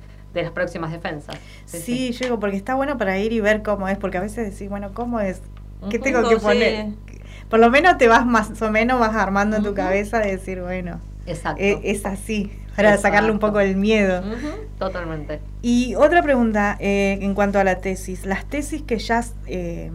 [0.44, 1.38] las próximas defensas.
[1.66, 4.70] Sí, llego, porque está bueno para ir y ver cómo es, porque a veces decís,
[4.70, 5.42] bueno, ¿cómo es?
[5.90, 6.88] ¿Qué tengo que poner?
[7.50, 10.62] Por lo menos te vas más o menos, vas armando en tu cabeza de decir,
[10.62, 11.62] bueno, Exacto.
[11.62, 14.22] es así para sacarle un poco el miedo.
[14.78, 15.40] Totalmente.
[15.62, 18.26] Y otra pregunta eh, en cuanto a la tesis.
[18.26, 19.92] Las tesis que ya eh,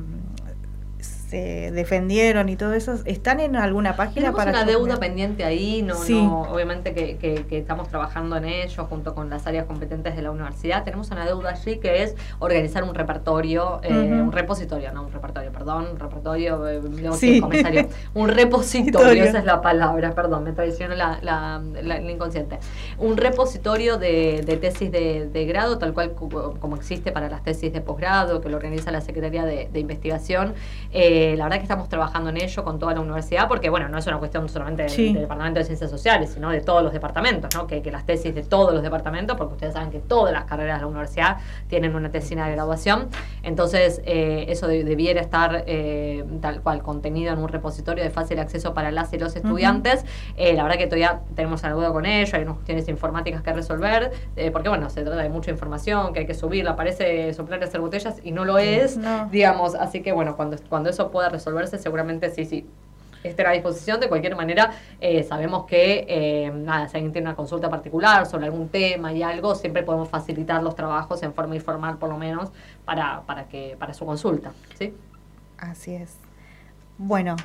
[1.38, 6.42] defendieron y todo eso, ¿están en alguna página Tenemos una deuda pendiente ahí, no, no
[6.42, 10.84] obviamente que, que, estamos trabajando en ello junto con las áreas competentes de la universidad.
[10.84, 15.52] Tenemos una deuda allí que es organizar un repertorio, eh, un repositorio, no un repertorio,
[15.52, 16.80] perdón, un repertorio, eh,
[18.14, 22.58] un repositorio, esa es la palabra, perdón, me traicionó la, la, la, inconsciente.
[22.98, 27.72] Un repositorio de, de tesis de, de, grado, tal cual como, existe para las tesis
[27.72, 30.54] de posgrado, que lo organiza la Secretaría de, Investigación.
[30.92, 33.88] Eh, eh, la verdad que estamos trabajando en ello con toda la universidad, porque bueno,
[33.88, 37.54] no es una cuestión solamente del, Departamento de Ciencias Sociales, sino de todos los departamentos,
[37.54, 37.66] ¿no?
[37.66, 40.82] Que, las tesis de todos los departamentos, porque ustedes saben que todas las carreras de
[40.82, 41.36] la universidad
[41.68, 43.08] tienen una tesina de graduación,
[43.42, 48.72] entonces eh, eso debiera estar eh, tal cual contenido en un repositorio de fácil acceso
[48.72, 50.04] para las y los estudiantes.
[50.38, 54.10] la verdad que todavía tenemos algo con ello, hay unas cuestiones informáticas que resolver,
[54.52, 58.16] porque bueno, se trata de mucha información que hay que subirla, parece soplar hacer botellas
[58.24, 58.98] y no lo es,
[59.30, 62.66] digamos, así que bueno, cuando, cuando eso pueda resolverse, seguramente sí, sí.
[63.22, 64.00] Estará a disposición.
[64.00, 68.46] De cualquier manera, eh, sabemos que, eh, nada, si alguien tiene una consulta particular sobre
[68.46, 72.50] algún tema y algo, siempre podemos facilitar los trabajos en forma informal, por lo menos,
[72.84, 74.50] para, para, que, para su consulta.
[74.76, 74.92] ¿sí?
[75.56, 76.16] Así es.
[76.98, 77.36] Bueno,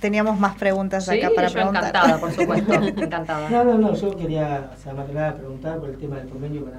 [0.00, 1.84] teníamos más preguntas acá para yo preguntar.
[1.84, 3.50] encantada, por supuesto, encantada.
[3.50, 6.28] No, no, no, yo quería, o sea, más que nada preguntar por el tema del
[6.28, 6.74] convenio con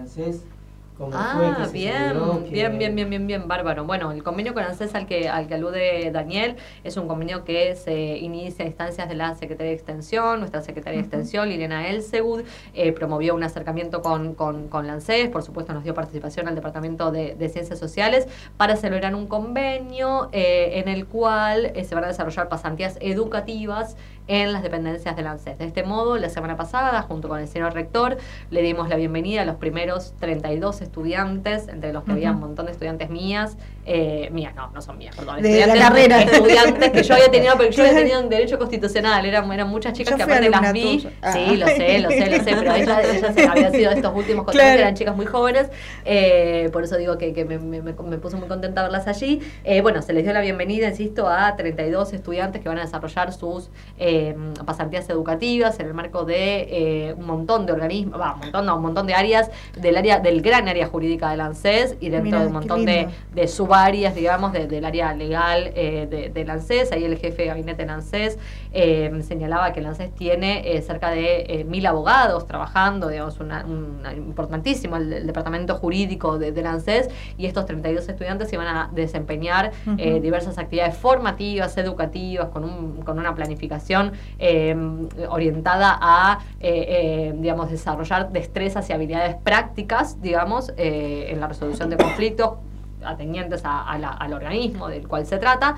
[1.12, 2.14] Ah, bien,
[2.52, 3.84] bien, bien, bien, bien, bien, bárbaro.
[3.84, 7.76] Bueno, el convenio con ANSES al que, al que alude Daniel es un convenio que
[7.76, 12.44] se inicia a instancias de la Secretaría de Extensión, nuestra Secretaria de Extensión, Liliana Elsegud,
[12.76, 16.56] eh, promovió un acercamiento con, con, con la ANSES, por supuesto nos dio participación al
[16.56, 18.28] Departamento de, Ciencias Sociales
[18.58, 23.98] para celebrar un convenio eh, en el cual eh, se van a desarrollar pasantías educativas
[24.28, 25.58] en las dependencias del ANSES.
[25.58, 28.18] De este modo, la semana pasada, junto con el señor rector,
[28.50, 32.66] le dimos la bienvenida a los primeros 32 estudiantes, entre los que había un montón
[32.66, 36.22] de estudiantes mías, eh, mías, no, no son mías, perdón, de estudiantes, la carrera.
[36.22, 39.94] estudiantes que yo había tenido, pero yo había tenido un derecho constitucional, eran, eran muchas
[39.94, 41.36] chicas que aparte las vi, sí, ah.
[41.58, 44.80] lo sé, lo sé, lo sé, pero ellas, ellas habían sido estos últimos claro.
[44.80, 45.70] eran chicas muy jóvenes,
[46.06, 49.42] eh, por eso digo que, que me, me, me, puso muy contenta verlas allí.
[49.64, 53.34] Eh, bueno, se les dio la bienvenida, insisto, a 32 estudiantes que van a desarrollar
[53.34, 53.70] sus
[54.66, 59.08] pasantías educativas en el marco de un montón de organismos, un montón, no, un montón
[59.08, 62.86] de áreas del área del gran área jurídica del ANSES y dentro de un montón
[62.86, 66.92] de, de, subáreas, digamos, del área legal eh, de, del ANSES.
[66.92, 68.38] Ahí el jefe de gabinete del ANSES
[69.28, 73.66] señalaba que el ANSES tiene cerca de mil abogados trabajando, digamos, una,
[74.16, 79.72] importantísimo el, departamento jurídico de, del ANSES y estos 32 estudiantes se van a desempeñar
[79.96, 84.76] diversas actividades formativas, educativas, con, un, con una planificación eh,
[85.30, 91.98] orientada a, eh, eh, digamos, desarrollar destrezas y habilidades prácticas, digamos, en la resolución de
[91.98, 92.52] conflictos
[93.06, 95.76] atendientes al organismo del cual se trata.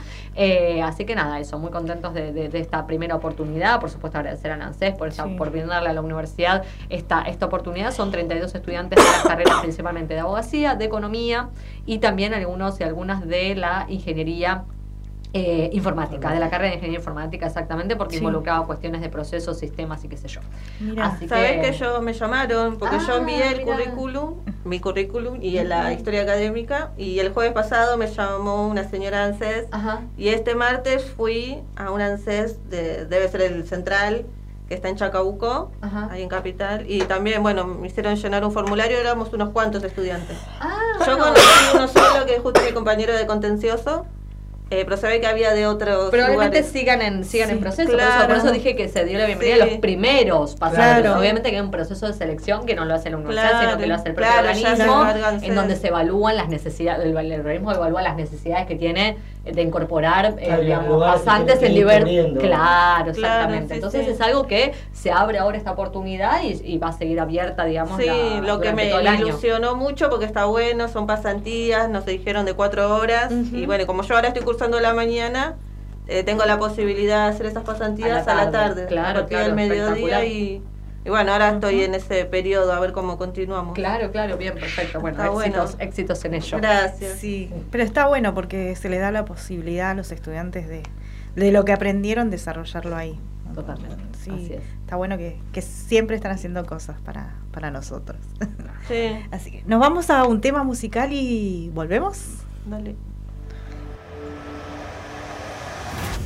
[0.84, 3.80] así que nada, eso, muy contentos de, esta primera oportunidad.
[3.80, 4.58] Por supuesto, agradecer a
[4.98, 7.92] por, por brindarle a la universidad esta, esta oportunidad.
[7.92, 11.50] Son 32 estudiantes de las carreras principalmente de abogacía, de economía
[11.86, 14.64] y también algunos y algunas de la ingeniería
[15.38, 20.02] eh, informática, de la carrera de ingeniería informática exactamente, porque involucraba cuestiones de procesos, sistemas
[20.06, 20.40] y qué sé yo.
[21.02, 21.68] Así ¿Sabes que...
[21.68, 22.78] ellos me llamaron?
[22.78, 27.52] Porque yo envié ah, el currículum, mi currículum y la historia académica, y el jueves
[27.52, 29.68] pasado me llamó una señora ANSES,
[30.18, 34.26] y este martes fui a un ANSES, de, debe ser el central,
[34.70, 35.70] que está en Chacabuco,
[36.12, 40.38] ahí en Capital, y también, bueno, me hicieron llenar un formulario, éramos unos cuantos estudiantes.
[40.62, 41.42] Ah, yo conocí
[41.74, 44.06] uno solo, que es justo mi compañero de contencioso,
[44.72, 48.36] eh, pero se ve que había de otros Probablemente sigan en sigan en proceso, por,
[48.36, 51.18] eso, dije que se dio la bienvenida a los primeros pasajeros.
[51.18, 53.86] Obviamente que hay un proceso de selección que no lo hace la universidad, sino que
[53.86, 55.06] lo hace el propio organismo,
[55.42, 60.36] en donde se evalúan las necesidades, el, organismo evalúa las necesidades que tiene de incorporar
[60.40, 63.76] eh, digamos, pasantes en nivel claro exactamente.
[63.76, 68.02] entonces es algo que se abre ahora esta oportunidad y, va a seguir abierta digamos
[68.02, 68.10] sí
[68.42, 73.32] lo que me, ilusionó mucho porque está bueno son pasantías nos dijeron de cuatro horas
[73.32, 75.56] y bueno como yo ahora estoy cursando la mañana
[76.08, 79.56] eh, tengo la posibilidad de hacer esas pasantías a la tarde, claro, a partir del
[79.56, 80.62] mediodía y
[81.06, 83.76] Y bueno, ahora estoy en ese periodo, a ver cómo continuamos.
[83.76, 85.00] Claro, claro, bien, perfecto.
[85.00, 86.58] Bueno, éxitos, éxitos en ello.
[86.58, 87.20] Gracias.
[87.20, 90.82] Sí, pero está bueno porque se le da la posibilidad a los estudiantes de,
[91.36, 93.20] de lo que aprendieron desarrollarlo ahí.
[93.54, 94.04] Totalmente.
[94.20, 98.20] Sí, está bueno que, que, siempre están haciendo cosas para, para nosotros.
[98.88, 99.12] Sí.
[99.32, 102.40] Así que nos vamos a un tema musical y volvemos.
[102.66, 102.96] Dale.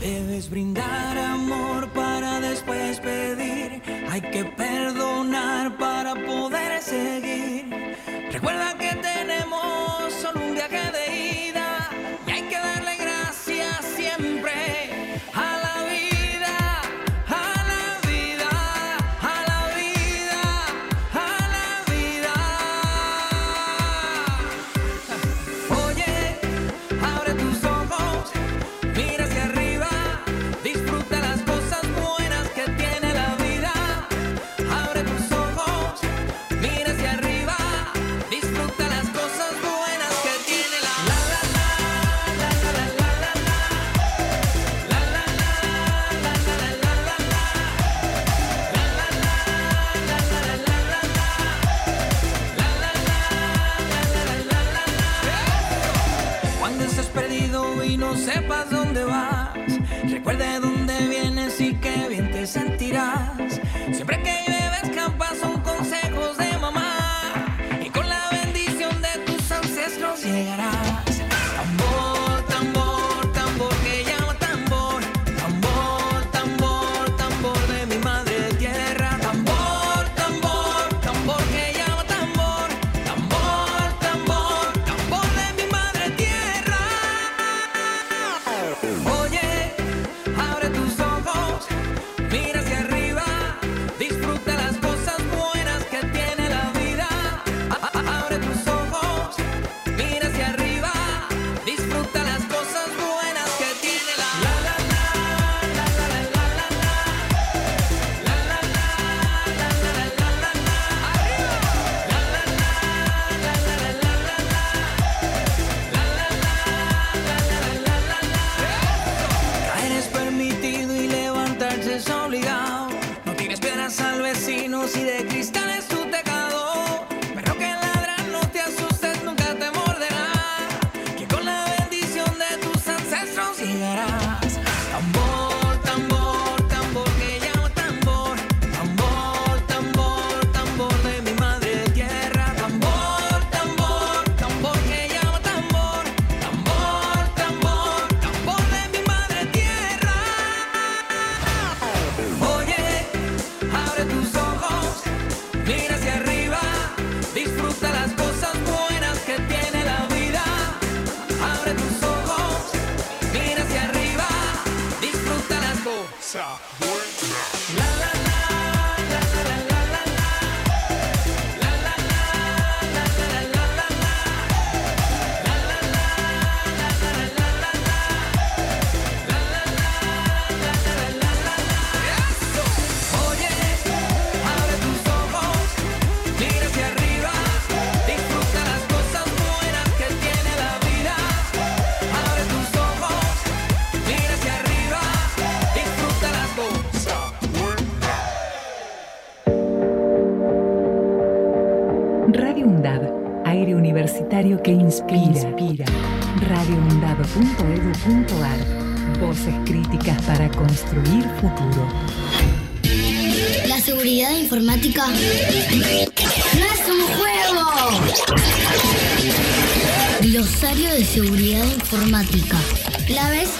[0.01, 3.81] Debes brindar amor para después pedir.
[4.09, 7.65] Hay que perdonar para poder seguir.
[8.31, 11.58] Recuerda que tenemos solo un viaje de ida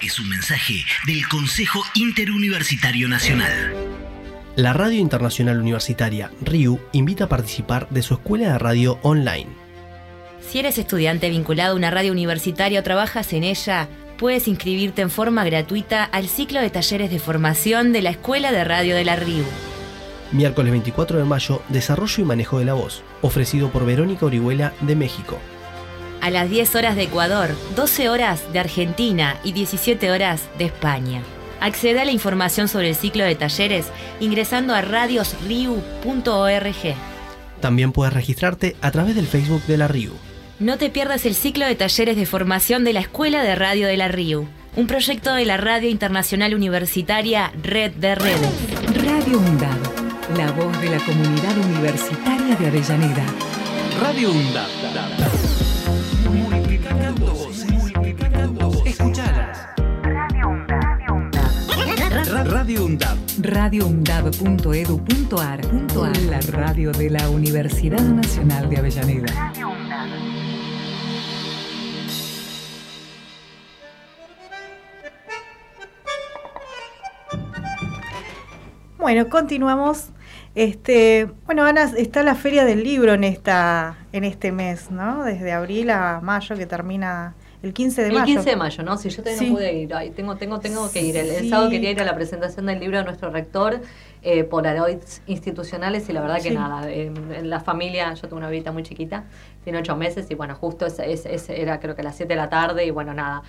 [0.00, 3.74] Es un mensaje del Consejo Interuniversitario Nacional.
[4.54, 9.48] La Radio Internacional Universitaria, RIU, invita a participar de su escuela de radio online.
[10.48, 15.10] Si eres estudiante vinculado a una radio universitaria o trabajas en ella, puedes inscribirte en
[15.10, 19.16] forma gratuita al ciclo de talleres de formación de la Escuela de Radio de la
[19.16, 19.42] RIU.
[20.30, 24.94] Miércoles 24 de mayo, Desarrollo y Manejo de la Voz, ofrecido por Verónica Orihuela de
[24.94, 25.40] México.
[26.20, 31.22] A las 10 horas de Ecuador, 12 horas de Argentina y 17 horas de España.
[31.60, 33.86] Accede a la información sobre el ciclo de talleres
[34.18, 36.94] ingresando a radiosriu.org.
[37.60, 40.12] También puedes registrarte a través del Facebook de la RIU.
[40.58, 43.96] No te pierdas el ciclo de talleres de formación de la Escuela de Radio de
[43.96, 44.46] la RIU,
[44.76, 48.50] un proyecto de la Radio Internacional Universitaria Red de Redes.
[48.94, 53.24] Radio UNDAD, la voz de la comunidad universitaria de Avellaneda.
[54.02, 55.39] Radio UNDAD.
[62.60, 63.16] Radio UNDAD.
[63.40, 65.60] radioundab.edu.ar
[66.28, 69.54] La radio de la Universidad Nacional de Avellaneda.
[78.98, 80.10] Bueno, continuamos.
[80.54, 85.24] Este, bueno, Ana, está la Feria del Libro en esta en este mes, ¿no?
[85.24, 88.24] Desde abril a mayo que termina el 15 de el mayo.
[88.26, 88.96] 15 de mayo, ¿no?
[88.96, 89.46] Si yo todavía Sí.
[89.50, 91.16] no pude ir, Ay, tengo, tengo, tengo que ir.
[91.16, 91.48] El, el Sí.
[91.50, 93.80] sábado quería ir a la presentación del libro de nuestro rector,
[94.22, 96.54] eh, Polaroids Institucionales, y la verdad que Sí.
[96.54, 99.24] nada, en, en la familia, yo tengo una bebita muy chiquita,
[99.64, 102.32] tiene ocho meses, y bueno, justo ese, ese- ese era creo que a las 7
[102.34, 103.42] de la tarde, y bueno, nada,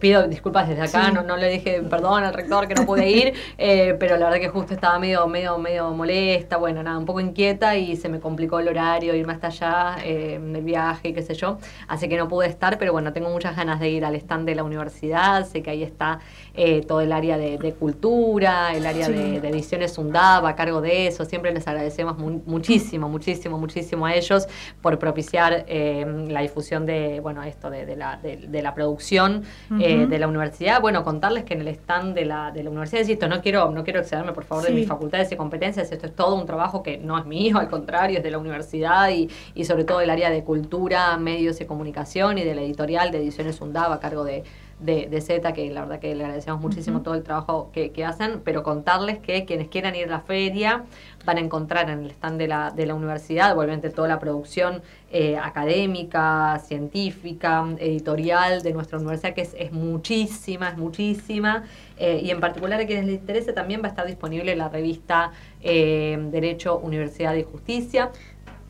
[0.00, 1.12] pido disculpas desde acá, Sí.
[1.14, 4.40] no, no le dije perdón al rector que no pude ir, eh, pero la verdad
[4.40, 8.18] que justo estaba medio, medio, medio molesta, bueno, nada, un poco inquieta, y se me
[8.20, 11.58] complicó el horario, irme hasta allá, eh, el viaje, qué sé yo,
[11.88, 14.54] así que no pude estar, pero bueno, tengo muchas ganas de ir al stand de
[14.54, 16.20] la universidad, sé que ahí está
[16.54, 19.12] eh, todo el área de, de cultura, el área Sí.
[19.12, 24.06] de, de ediciones UNDAB a cargo de eso, siempre les agradecemos mu- muchísimo, muchísimo, muchísimo
[24.06, 24.46] a ellos
[24.80, 29.42] por propiciar eh, la difusión de, bueno, esto de, de la, de, de la producción
[29.80, 33.00] eh, de la universidad, bueno, contarles que en el stand de la, de la universidad,
[33.00, 36.14] insisto, no quiero, no quiero excederme por favor de mis facultades y competencias, esto es
[36.14, 39.64] todo un trabajo que no es mío, al contrario, es de la universidad y, y
[39.64, 43.60] sobre todo el área de cultura, medios y comunicación y de la editorial de Ediciones
[43.60, 44.44] UNDAB a cargo de,
[44.82, 48.04] de, de Z, que la verdad que le agradecemos muchísimo todo el trabajo que, que
[48.04, 50.84] hacen, pero contarles que quienes quieran ir a la feria
[51.24, 54.82] van a encontrar en el stand de la, de la universidad, obviamente toda la producción
[55.12, 61.64] eh, académica, científica, editorial de nuestra universidad, que es, es muchísima, es muchísima,
[61.98, 65.30] eh, y en particular a quienes les interese también va a estar disponible la revista
[65.60, 68.10] eh, Derecho, Universidad y Justicia.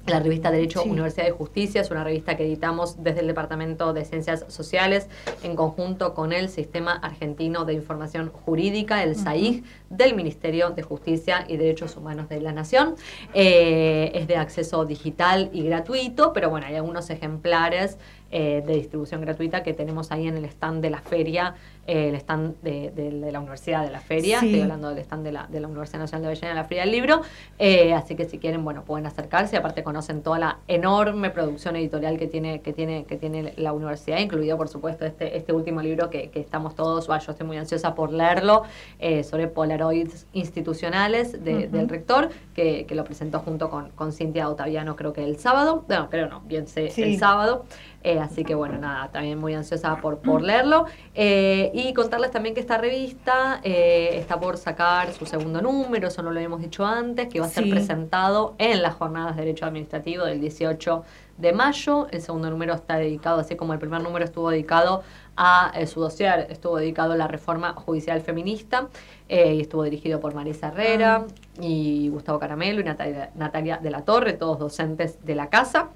[0.07, 0.91] La revista Derecho, Sí.
[0.91, 5.07] Universidad y Justicia es una revista que editamos desde el Departamento de Ciencias Sociales
[5.45, 11.45] en conjunto con el Sistema Argentino de Información Jurídica, el SAIG, del Ministerio de Justicia
[11.47, 12.97] y Derechos Humanos de la Nación.
[13.33, 17.97] Eh, es de acceso digital y gratuito, pero bueno, hay algunos ejemplares
[18.33, 21.55] eh, de distribución gratuita que tenemos ahí en el stand de la feria,
[21.87, 24.47] eh, el stand de, de- de la Universidad de la Feria, Sí.
[24.47, 26.93] estoy hablando del stand de la, de la Universidad Nacional de Avellaneda, la Feria del
[26.93, 27.21] Libro,
[27.59, 32.19] eh, así que si quieren, bueno, pueden acercarse, aparte conocen toda la enorme producción editorial
[32.19, 36.09] que tiene, que tiene, que tiene la universidad, incluido por supuesto este, este último libro
[36.09, 38.63] que, que estamos todos, bueno, yo estoy muy ansiosa por leerlo,
[38.99, 41.77] eh, sobre Polaroids institucionales de- Ujú.
[41.77, 45.85] del rector, que, que lo presentó junto con, con Cintia Otaviano, creo que el sábado,
[45.89, 47.03] no, creo no, bien sé, Sí.
[47.03, 47.65] el sábado.
[48.05, 50.87] Eh, así que bueno, nada, también muy ansiosa por, por leerlo.
[51.15, 56.23] Eh, y contarles también que esta revista eh, está por sacar su segundo número, eso
[56.23, 57.71] no lo habíamos dicho antes, que va a ser Sí.
[57.71, 61.05] presentado en las jornadas de Derecho Administrativo del 18
[61.39, 62.09] de mayo.
[62.11, 65.03] El segundo número está dedicado, así como el primer número estuvo dedicado
[65.37, 68.89] a eh, su dossier, estuvo dedicado a la reforma judicial feminista
[69.29, 71.25] eh, y estuvo dirigido por Marisa Herrera
[71.61, 75.89] y Gustavo Caramelo y Natalia, Natalia de la Torre, todos docentes de la casa.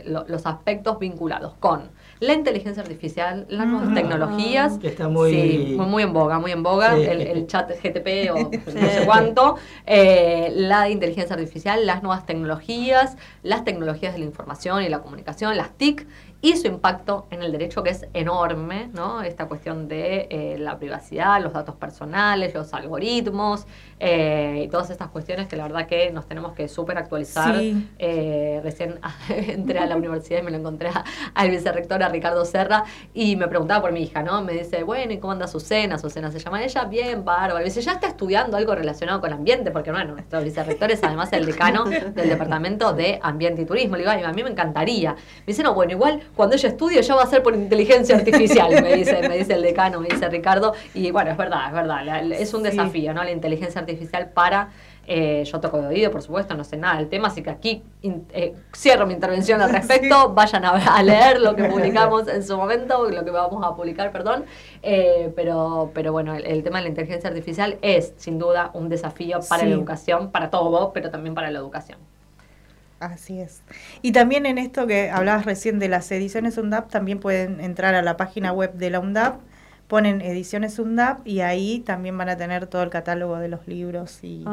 [0.05, 1.89] los aspectos vinculados con
[2.19, 3.93] la inteligencia artificial, las nuevas ah.
[3.93, 4.77] tecnologías.
[4.77, 5.75] Que está muy...
[5.77, 6.95] muy, en boga, muy en boga.
[6.95, 9.57] el, chat GTP o no sé cuánto.
[9.85, 15.57] Eh, la inteligencia artificial, las nuevas tecnologías, las tecnologías de la información y la comunicación,
[15.57, 16.07] las TIC
[16.41, 19.21] y su impacto en el derecho que es enorme, ¿no?
[19.21, 23.65] Esta cuestión de eh, la privacidad, los datos personales, los algoritmos
[23.99, 27.55] eh, y todas estas cuestiones que la verdad que nos tenemos que súper actualizar.
[27.97, 30.89] Eh, recién entré a la universidad y me lo encontré
[31.33, 32.83] al vicerrector, a Ricardo Serra,
[33.13, 34.43] y me preguntaba por mi hija, ¿no?
[34.43, 35.97] Me dice, bueno, ¿y cómo anda Susana?
[35.97, 37.55] Susana se llama ella, bien, bárbaro.
[37.55, 41.31] Me dice, ya está estudiando algo relacionado con ambiente, porque bueno, nuestro vicerrector es además
[41.33, 43.95] el decano del Departamento de Ambiente y Turismo.
[43.95, 45.13] Le digo, Ay, a mí me encantaría.
[45.13, 48.81] Me dice, no, bueno, igual cuando ella estudie ya va a ser por inteligencia artificial,
[48.81, 50.73] me dice, me dice el decano, me dice Ricardo.
[50.93, 53.23] Y bueno, es verdad, es verdad, es un desafío, ¿no?
[53.23, 54.69] La inteligencia artificial para...
[55.07, 57.83] Eh, yo toco de oído, por supuesto, no sé nada del tema, así que aquí
[58.01, 60.33] eh, cierro mi intervención al respecto.
[60.33, 64.45] Vayan a, leer lo que publicamos en su momento, lo que vamos a publicar, perdón.
[64.81, 69.39] Eh, pero, pero bueno, el, tema de la inteligencia artificial es sin duda un desafío
[69.47, 71.99] para la educación, para todo, pero también para la educación.
[73.05, 73.61] Así es.
[74.01, 78.01] Y también en esto que hablabas recién de las ediciones UNDAP, también pueden entrar a
[78.01, 79.39] la página web de la UNDAP,
[79.87, 84.23] ponen ediciones UNDAP y ahí también van a tener todo el catálogo de los libros
[84.23, 84.43] y,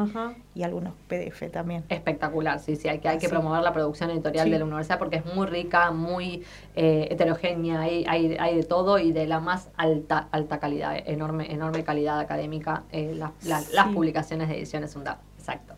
[0.53, 1.83] y algunos PDF también.
[1.89, 5.17] Espectacular, sí, sí, hay que, hay que promover la producción editorial de la universidad porque
[5.17, 6.43] es muy rica, muy
[6.75, 11.51] eh, heterogénea, hay, hay, hay, de todo y de la más alta, alta calidad, enorme,
[11.51, 15.73] enorme calidad académica, eh, las publicaciones de ediciones UNDAP, exacto.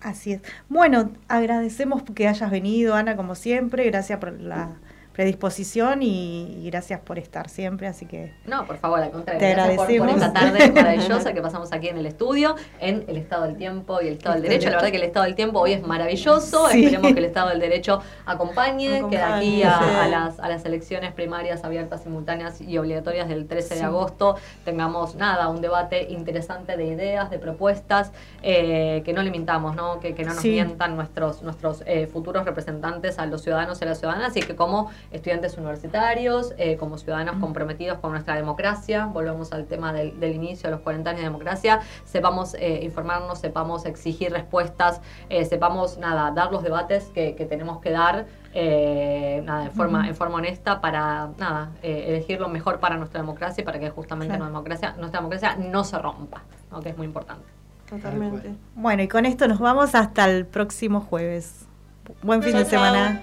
[0.00, 0.42] Así es.
[0.68, 3.84] Bueno, agradecemos que hayas venido, Ana, como siempre.
[3.84, 4.80] Gracias por la
[5.18, 8.34] predisposición y, gracias por estar siempre, así que...
[8.46, 11.98] No, por favor, al contrario, te gracias por, esta tarde maravillosa que pasamos aquí en
[11.98, 14.70] el estudio, en el Estado del Tiempo y el Estado del Derecho.
[14.70, 17.58] La verdad que el Estado del Tiempo hoy es maravilloso, esperemos que el Estado del
[17.58, 23.28] Derecho acompañe, que de aquí a, las, a las elecciones primarias abiertas, simultáneas y obligatorias
[23.28, 28.12] del 13 de agosto tengamos, nada, un debate interesante de ideas, de propuestas,
[28.44, 29.98] eh, que no limitamos, ¿no?
[29.98, 33.88] Que, que no nos mientan nuestros, nuestros eh, futuros representantes a los ciudadanos y a
[33.88, 39.52] las ciudadanas y que como estudiantes universitarios, eh, como ciudadanos comprometidos con nuestra democracia, volvemos
[39.52, 44.32] al tema del, inicio de los 40 años de democracia, sepamos eh, informarnos, sepamos exigir
[44.32, 50.14] respuestas, eh, sepamos nada, dar los debates que, tenemos que dar nada, en forma, en
[50.14, 54.48] forma honesta para nada, elegir lo mejor para nuestra democracia y para que justamente nuestra
[54.48, 56.42] democracia, nuestra democracia no se rompa,
[56.82, 57.44] que es muy importante.
[57.88, 58.54] Totalmente.
[58.74, 61.66] Bueno, y con esto nos vamos hasta el próximo jueves.
[62.22, 63.22] Buen fin de semana.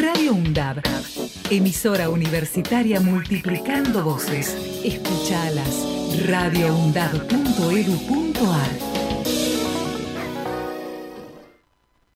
[0.00, 0.80] Radio UNDAB,
[1.50, 4.56] emisora universitaria multiplicando voces.
[4.84, 5.86] Escuchalas
[6.26, 8.91] radioundab.edu.ar